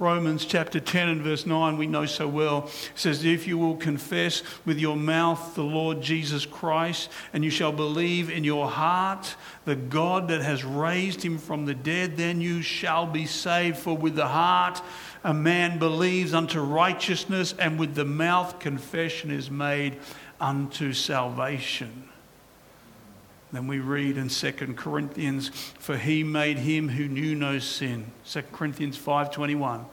Romans 0.00 0.44
chapter 0.44 0.80
10 0.80 1.08
and 1.08 1.22
verse 1.22 1.46
9, 1.46 1.78
we 1.78 1.86
know 1.86 2.04
so 2.04 2.26
well, 2.26 2.68
says, 2.96 3.24
If 3.24 3.46
you 3.46 3.56
will 3.56 3.76
confess 3.76 4.42
with 4.64 4.80
your 4.80 4.96
mouth 4.96 5.54
the 5.54 5.62
Lord 5.62 6.00
Jesus 6.00 6.44
Christ, 6.44 7.08
and 7.32 7.44
you 7.44 7.50
shall 7.50 7.70
believe 7.70 8.28
in 8.28 8.42
your 8.42 8.68
heart 8.68 9.36
the 9.64 9.76
God 9.76 10.26
that 10.28 10.40
has 10.40 10.64
raised 10.64 11.22
him 11.22 11.38
from 11.38 11.64
the 11.64 11.74
dead, 11.74 12.16
then 12.16 12.40
you 12.40 12.60
shall 12.60 13.06
be 13.06 13.24
saved. 13.24 13.76
For 13.76 13.96
with 13.96 14.16
the 14.16 14.26
heart 14.26 14.82
a 15.22 15.32
man 15.32 15.78
believes 15.78 16.34
unto 16.34 16.60
righteousness, 16.60 17.54
and 17.56 17.78
with 17.78 17.94
the 17.94 18.04
mouth 18.04 18.58
confession 18.58 19.30
is 19.30 19.48
made 19.48 20.00
unto 20.40 20.92
salvation. 20.92 22.08
Then 23.54 23.66
we 23.66 23.78
read 23.78 24.16
in 24.16 24.28
2 24.28 24.74
Corinthians, 24.74 25.48
for 25.78 25.96
he 25.96 26.24
made 26.24 26.58
him 26.58 26.88
who 26.88 27.06
knew 27.06 27.34
no 27.34 27.58
sin. 27.58 28.10
2 28.24 28.42
Corinthians 28.52 28.98
5:21. 28.98 29.86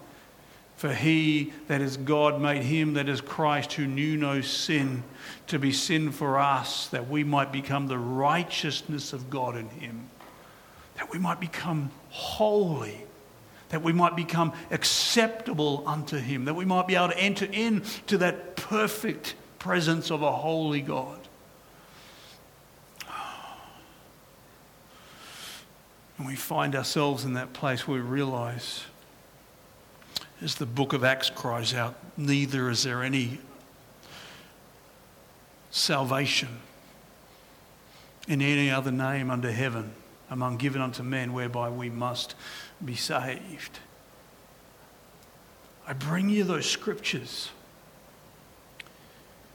For 0.76 0.94
he 0.94 1.54
that 1.68 1.80
is 1.80 1.96
God 1.96 2.42
made 2.42 2.64
him 2.64 2.96
that 2.96 3.08
is 3.08 3.22
Christ 3.22 3.74
who 3.74 3.86
knew 3.86 4.18
no 4.18 4.42
sin 4.42 5.04
to 5.46 5.60
be 5.60 5.72
sin 5.72 6.12
for 6.12 6.40
us 6.40 6.88
that 6.88 7.08
we 7.08 7.24
might 7.24 7.52
become 7.52 7.88
the 7.88 8.00
righteousness 8.00 9.14
of 9.14 9.30
God 9.30 9.56
in 9.56 9.70
him. 9.70 10.10
That 10.96 11.12
we 11.12 11.20
might 11.20 11.40
become 11.40 11.92
holy 12.10 13.06
that 13.72 13.82
we 13.82 13.94
might 13.94 14.18
become 14.18 14.52
acceptable 14.70 15.82
unto 15.88 16.18
him, 16.18 16.44
that 16.44 16.54
we 16.54 16.66
might 16.66 16.88
be 16.88 16.96
able 16.96 17.08
to 17.08 17.18
enter 17.18 17.46
into 17.46 18.18
that 18.18 18.58
perfect 18.58 19.34
presence 19.60 20.12
of 20.12 20.22
a 20.22 20.32
holy 20.32 20.82
God. 20.82 21.21
And 26.22 26.28
we 26.28 26.36
find 26.36 26.76
ourselves 26.76 27.26
in 27.26 27.34
that 27.34 27.52
place 27.52 27.88
where 27.88 28.00
we 28.00 28.08
realize, 28.08 28.84
as 30.40 30.54
the 30.54 30.68
book 30.68 30.94
of 30.94 31.04
Acts 31.04 31.32
cries 31.32 31.74
out, 31.74 31.96
neither 32.16 32.70
is 32.70 32.84
there 32.84 33.02
any 33.02 33.40
salvation 35.72 36.60
in 38.28 38.40
any 38.40 38.70
other 38.70 38.92
name 38.92 39.32
under 39.32 39.52
heaven 39.52 39.94
among 40.30 40.58
given 40.58 40.80
unto 40.80 41.02
men 41.02 41.34
whereby 41.34 41.72
we 41.72 41.90
must 41.90 42.36
be 42.86 42.94
saved. 42.94 43.80
I 45.88 45.94
bring 45.94 46.30
you 46.30 46.44
those 46.44 46.70
scriptures 46.70 47.50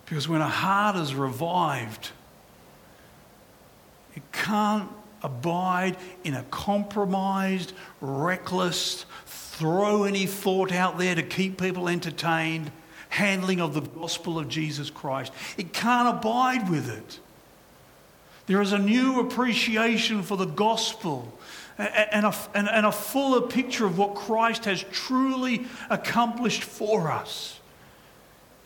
because 0.05 0.27
when 0.27 0.41
a 0.41 0.49
heart 0.49 0.97
is 0.97 1.15
revived, 1.15 2.11
it 4.17 4.25
can't 4.33 4.91
abide 5.23 5.97
in 6.25 6.35
a 6.35 6.43
compromised, 6.45 7.73
reckless, 8.01 9.07
throw 9.27 10.05
any 10.05 10.27
thought 10.27 10.73
out 10.73 10.99
there 10.99 11.15
to 11.15 11.23
keep 11.23 11.59
people 11.61 11.89
entertained 11.89 12.71
handling 13.09 13.61
of 13.61 13.73
the 13.73 13.81
gospel 13.81 14.39
of 14.39 14.49
Jesus 14.49 14.91
Christ. 14.91 15.33
It 15.57 15.73
can't 15.73 16.17
abide 16.17 16.69
with 16.69 16.89
it. 16.91 17.21
There 18.47 18.61
is 18.61 18.73
a 18.73 18.79
new 18.79 19.21
appreciation 19.21 20.23
for 20.23 20.37
the 20.37 20.45
gospel 20.45 21.33
and 21.79 22.27
a, 22.27 22.35
and, 22.55 22.87
a 22.87 22.93
fuller 22.93 23.47
picture 23.47 23.85
of 23.85 23.99
what 23.99 24.15
Christ 24.15 24.65
has 24.65 24.83
truly 24.93 25.67
accomplished 25.91 26.63
for 26.63 27.11
us. 27.11 27.61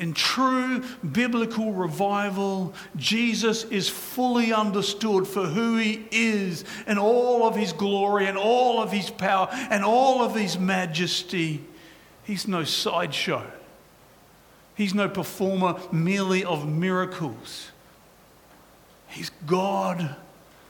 In 0.01 0.15
true 0.15 0.83
biblical 1.13 1.75
revival, 1.75 2.73
Jesus 2.97 3.65
is 3.65 3.91
fully 3.91 4.51
understood 4.51 5.27
for 5.29 5.45
who 5.45 5.77
he 5.77 6.07
is 6.11 6.65
and 6.87 6.99
all 6.99 7.47
of 7.47 7.55
his 7.55 7.75
glory 7.75 8.27
and 8.27 8.39
all 8.39 8.81
of 8.83 8.91
his 8.91 9.11
power 9.11 9.49
and 9.53 9.85
all 9.85 10.23
of 10.23 10.35
his 10.35 10.59
majesty. 10.59 11.63
He's 12.25 12.49
no 12.49 12.65
sideshow. 12.65 13.45
He's 14.75 14.95
no 14.95 15.07
performer 15.07 15.79
merely 15.93 16.45
of 16.45 16.67
miracles. 16.67 17.71
He's 19.09 19.31
God, 19.45 20.17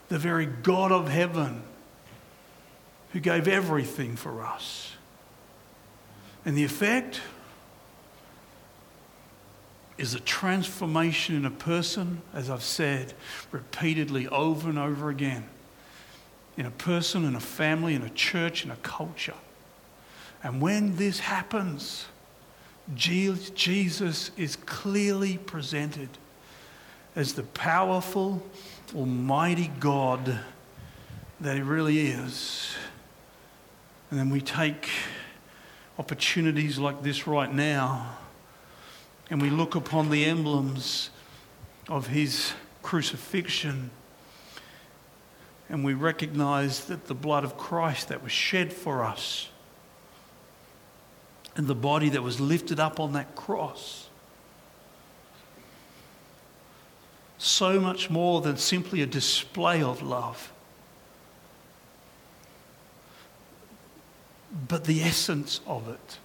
the 0.09 0.19
very 0.19 0.45
God 0.45 0.91
of 0.91 1.07
heaven, 1.07 1.63
who 3.13 3.21
gave 3.21 3.47
everything 3.47 4.17
for 4.17 4.43
us. 4.43 4.91
And 6.43 6.57
the 6.57 6.65
effect? 6.65 7.21
Is 10.01 10.15
a 10.15 10.19
transformation 10.19 11.35
in 11.35 11.45
a 11.45 11.51
person, 11.51 12.23
as 12.33 12.49
I've 12.49 12.63
said 12.63 13.13
repeatedly 13.51 14.27
over 14.29 14.67
and 14.67 14.79
over 14.79 15.11
again, 15.11 15.43
in 16.57 16.65
a 16.65 16.71
person, 16.71 17.23
in 17.23 17.35
a 17.35 17.39
family, 17.39 17.93
in 17.93 18.01
a 18.01 18.09
church, 18.09 18.65
in 18.65 18.71
a 18.71 18.75
culture. 18.77 19.35
And 20.41 20.59
when 20.59 20.95
this 20.95 21.19
happens, 21.19 22.07
Jesus 22.95 24.31
is 24.37 24.55
clearly 24.55 25.37
presented 25.37 26.09
as 27.15 27.33
the 27.33 27.43
powerful, 27.43 28.41
almighty 28.95 29.71
God 29.79 30.39
that 31.41 31.55
He 31.55 31.61
really 31.61 31.99
is. 31.99 32.73
And 34.09 34.19
then 34.19 34.31
we 34.31 34.41
take 34.41 34.89
opportunities 35.99 36.79
like 36.79 37.03
this 37.03 37.27
right 37.27 37.53
now 37.53 38.17
and 39.31 39.41
we 39.41 39.49
look 39.49 39.75
upon 39.75 40.09
the 40.09 40.25
emblems 40.25 41.09
of 41.87 42.07
his 42.07 42.51
crucifixion 42.83 43.89
and 45.69 45.85
we 45.85 45.93
recognize 45.93 46.85
that 46.85 47.07
the 47.07 47.13
blood 47.13 47.45
of 47.45 47.57
Christ 47.57 48.09
that 48.09 48.21
was 48.21 48.33
shed 48.33 48.73
for 48.73 49.05
us 49.05 49.47
and 51.55 51.65
the 51.65 51.75
body 51.75 52.09
that 52.09 52.21
was 52.21 52.41
lifted 52.41 52.77
up 52.77 52.99
on 52.99 53.13
that 53.13 53.33
cross. 53.33 54.09
So 57.37 57.79
much 57.79 58.09
more 58.09 58.41
than 58.41 58.57
simply 58.57 59.01
a 59.01 59.05
display 59.05 59.81
of 59.81 60.01
love, 60.01 60.51
but 64.67 64.83
the 64.83 65.01
essence 65.01 65.61
of 65.65 65.87
it 65.87 66.17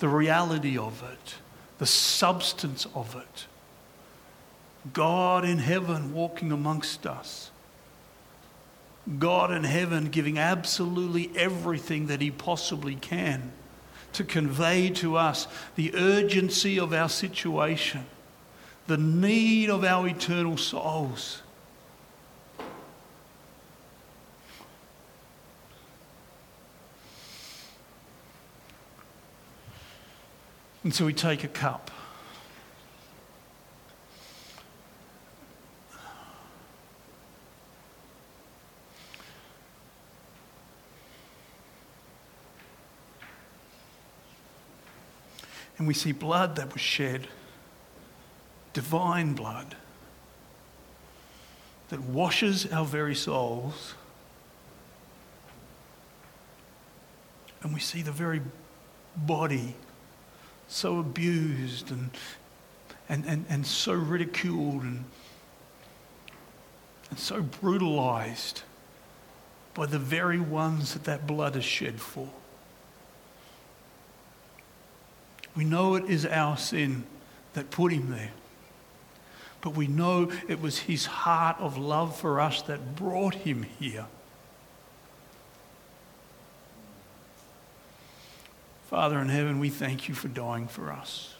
the 0.00 0.08
reality 0.08 0.76
of 0.76 1.02
it, 1.02 1.34
the 1.78 1.86
substance 1.86 2.86
of 2.94 3.14
it. 3.14 3.46
God 4.92 5.44
in 5.44 5.58
heaven 5.58 6.12
walking 6.12 6.52
amongst 6.52 7.06
us. 7.06 7.50
God 9.18 9.50
in 9.52 9.64
heaven 9.64 10.06
giving 10.08 10.38
absolutely 10.38 11.30
everything 11.36 12.06
that 12.06 12.20
He 12.20 12.30
possibly 12.30 12.96
can 12.96 13.52
to 14.12 14.24
convey 14.24 14.90
to 14.90 15.16
us 15.16 15.46
the 15.76 15.94
urgency 15.94 16.78
of 16.78 16.92
our 16.92 17.08
situation, 17.08 18.06
the 18.86 18.96
need 18.96 19.70
of 19.70 19.84
our 19.84 20.08
eternal 20.08 20.56
souls. 20.56 21.42
And 30.82 30.94
so 30.94 31.04
we 31.04 31.12
take 31.12 31.44
a 31.44 31.48
cup. 31.48 31.90
And 45.76 45.86
we 45.86 45.94
see 45.94 46.12
blood 46.12 46.56
that 46.56 46.72
was 46.74 46.82
shed, 46.82 47.26
divine 48.74 49.32
blood, 49.32 49.76
that 51.88 52.00
washes 52.00 52.70
our 52.70 52.84
very 52.84 53.14
souls. 53.14 53.94
And 57.62 57.72
we 57.72 57.80
see 57.80 58.02
the 58.02 58.12
very 58.12 58.42
body 59.16 59.74
so 60.70 60.98
abused 61.00 61.90
and, 61.90 62.10
and, 63.08 63.24
and, 63.26 63.44
and 63.48 63.66
so 63.66 63.92
ridiculed 63.92 64.82
and, 64.82 65.04
and 67.10 67.18
so 67.18 67.42
brutalized 67.42 68.62
by 69.74 69.86
the 69.86 69.98
very 69.98 70.38
ones 70.38 70.94
that 70.94 71.04
that 71.04 71.26
blood 71.26 71.56
is 71.56 71.64
shed 71.64 72.00
for. 72.00 72.28
We 75.56 75.64
know 75.64 75.96
it 75.96 76.04
is 76.04 76.24
our 76.24 76.56
sin 76.56 77.04
that 77.54 77.70
put 77.70 77.92
him 77.92 78.10
there. 78.10 78.30
But 79.60 79.70
we 79.70 79.88
know 79.88 80.30
it 80.48 80.60
was 80.60 80.78
his 80.78 81.04
heart 81.04 81.56
of 81.58 81.76
love 81.76 82.16
for 82.16 82.40
us 82.40 82.62
that 82.62 82.94
brought 82.94 83.34
him 83.34 83.64
here. 83.78 84.06
Father 88.90 89.20
in 89.20 89.28
heaven, 89.28 89.60
we 89.60 89.68
thank 89.68 90.08
you 90.08 90.16
for 90.16 90.26
dying 90.26 90.66
for 90.66 90.90
us. 90.90 91.34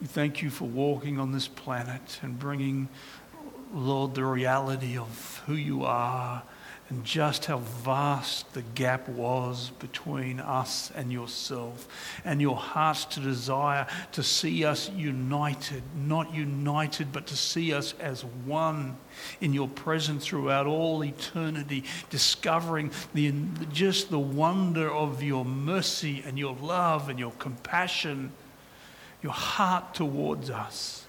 We 0.00 0.06
thank 0.06 0.40
you 0.40 0.50
for 0.50 0.66
walking 0.66 1.18
on 1.18 1.32
this 1.32 1.48
planet 1.48 2.20
and 2.22 2.38
bringing, 2.38 2.88
Lord, 3.74 4.14
the 4.14 4.24
reality 4.24 4.96
of 4.96 5.42
who 5.46 5.54
you 5.54 5.82
are 5.82 6.44
and 6.92 7.04
just 7.04 7.46
how 7.46 7.56
vast 7.56 8.52
the 8.52 8.60
gap 8.60 9.08
was 9.08 9.70
between 9.78 10.38
us 10.40 10.92
and 10.94 11.10
yourself, 11.10 11.88
and 12.22 12.38
your 12.38 12.54
heart's 12.54 13.06
to 13.06 13.20
desire 13.20 13.86
to 14.12 14.22
see 14.22 14.62
us 14.66 14.90
united, 14.90 15.82
not 15.96 16.34
united, 16.34 17.10
but 17.10 17.26
to 17.26 17.34
see 17.34 17.72
us 17.72 17.94
as 17.98 18.26
one 18.44 18.94
in 19.40 19.54
your 19.54 19.68
presence 19.68 20.26
throughout 20.26 20.66
all 20.66 21.02
eternity, 21.02 21.82
discovering 22.10 22.90
the, 23.14 23.32
just 23.72 24.10
the 24.10 24.18
wonder 24.18 24.92
of 24.92 25.22
your 25.22 25.46
mercy 25.46 26.22
and 26.26 26.38
your 26.38 26.54
love 26.56 27.08
and 27.08 27.18
your 27.18 27.32
compassion, 27.38 28.30
your 29.22 29.32
heart 29.32 29.94
towards 29.94 30.50
us 30.50 31.01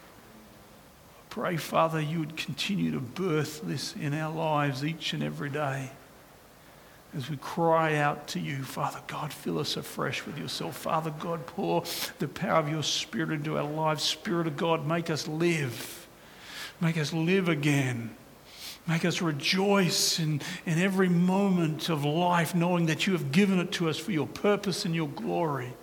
pray, 1.33 1.57
Father, 1.57 1.99
you 1.99 2.19
would 2.19 2.37
continue 2.37 2.91
to 2.91 2.99
birth 2.99 3.61
this 3.63 3.95
in 3.95 4.13
our 4.13 4.31
lives 4.31 4.85
each 4.85 5.13
and 5.13 5.23
every 5.23 5.49
day. 5.49 5.89
As 7.17 7.27
we 7.27 7.37
cry 7.37 7.95
out 7.95 8.27
to 8.29 8.39
you, 8.39 8.61
Father 8.61 8.99
God, 9.07 9.33
fill 9.33 9.57
us 9.57 9.75
afresh 9.75 10.27
with 10.27 10.37
yourself. 10.37 10.77
Father 10.77 11.09
God, 11.09 11.47
pour 11.47 11.85
the 12.19 12.27
power 12.27 12.59
of 12.59 12.69
your 12.69 12.83
Spirit 12.83 13.31
into 13.31 13.57
our 13.57 13.63
lives. 13.63 14.03
Spirit 14.03 14.45
of 14.45 14.57
God, 14.57 14.85
make 14.85 15.09
us 15.09 15.27
live. 15.27 16.07
Make 16.79 16.99
us 16.99 17.11
live 17.11 17.49
again. 17.49 18.15
Make 18.87 19.03
us 19.03 19.19
rejoice 19.19 20.19
in, 20.19 20.39
in 20.67 20.77
every 20.77 21.09
moment 21.09 21.89
of 21.89 22.05
life, 22.05 22.53
knowing 22.53 22.85
that 22.85 23.07
you 23.07 23.13
have 23.13 23.31
given 23.31 23.57
it 23.59 23.71
to 23.71 23.89
us 23.89 23.97
for 23.97 24.11
your 24.11 24.27
purpose 24.27 24.85
and 24.85 24.93
your 24.93 25.09
glory. 25.09 25.73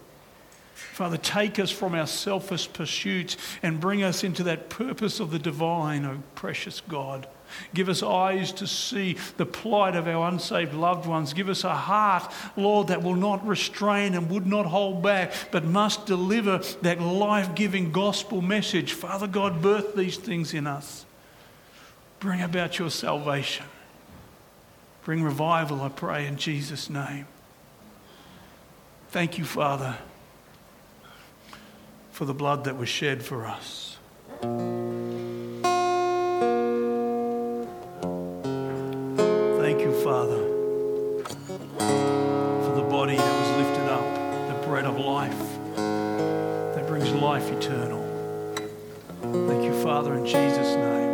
Father, 0.92 1.16
take 1.16 1.58
us 1.58 1.70
from 1.70 1.94
our 1.94 2.06
selfish 2.06 2.72
pursuits 2.72 3.36
and 3.62 3.80
bring 3.80 4.02
us 4.02 4.24
into 4.24 4.42
that 4.44 4.68
purpose 4.68 5.20
of 5.20 5.30
the 5.30 5.38
divine, 5.38 6.04
O 6.04 6.10
oh 6.10 6.22
precious 6.34 6.80
God. 6.80 7.26
Give 7.74 7.88
us 7.88 8.02
eyes 8.02 8.52
to 8.52 8.66
see 8.66 9.16
the 9.36 9.46
plight 9.46 9.96
of 9.96 10.06
our 10.06 10.28
unsaved 10.28 10.74
loved 10.74 11.06
ones. 11.06 11.32
Give 11.32 11.48
us 11.48 11.64
a 11.64 11.74
heart, 11.74 12.32
Lord, 12.56 12.88
that 12.88 13.02
will 13.02 13.16
not 13.16 13.46
restrain 13.46 14.14
and 14.14 14.30
would 14.30 14.46
not 14.46 14.66
hold 14.66 15.02
back, 15.02 15.32
but 15.50 15.64
must 15.64 16.06
deliver 16.06 16.58
that 16.82 17.00
life 17.00 17.54
giving 17.54 17.92
gospel 17.92 18.40
message. 18.40 18.92
Father 18.92 19.26
God, 19.26 19.62
birth 19.62 19.94
these 19.94 20.16
things 20.16 20.54
in 20.54 20.66
us. 20.66 21.06
Bring 22.20 22.42
about 22.42 22.78
your 22.78 22.90
salvation. 22.90 23.66
Bring 25.04 25.22
revival, 25.22 25.80
I 25.80 25.88
pray, 25.88 26.26
in 26.26 26.36
Jesus' 26.36 26.90
name. 26.90 27.26
Thank 29.08 29.38
you, 29.38 29.44
Father 29.44 29.96
for 32.20 32.26
the 32.26 32.34
blood 32.34 32.64
that 32.64 32.76
was 32.76 32.86
shed 32.86 33.22
for 33.22 33.46
us. 33.46 33.96
Thank 39.58 39.80
you, 39.80 39.90
Father, 40.04 40.44
for 41.78 42.72
the 42.76 42.86
body 42.90 43.16
that 43.16 43.40
was 43.40 43.48
lifted 43.56 43.88
up, 43.88 44.04
the 44.48 44.68
bread 44.68 44.84
of 44.84 44.98
life 44.98 45.56
that 46.74 46.86
brings 46.86 47.10
life 47.12 47.50
eternal. 47.52 48.04
Thank 49.22 49.64
you, 49.64 49.72
Father, 49.82 50.12
in 50.12 50.26
Jesus' 50.26 50.76
name. 50.76 51.09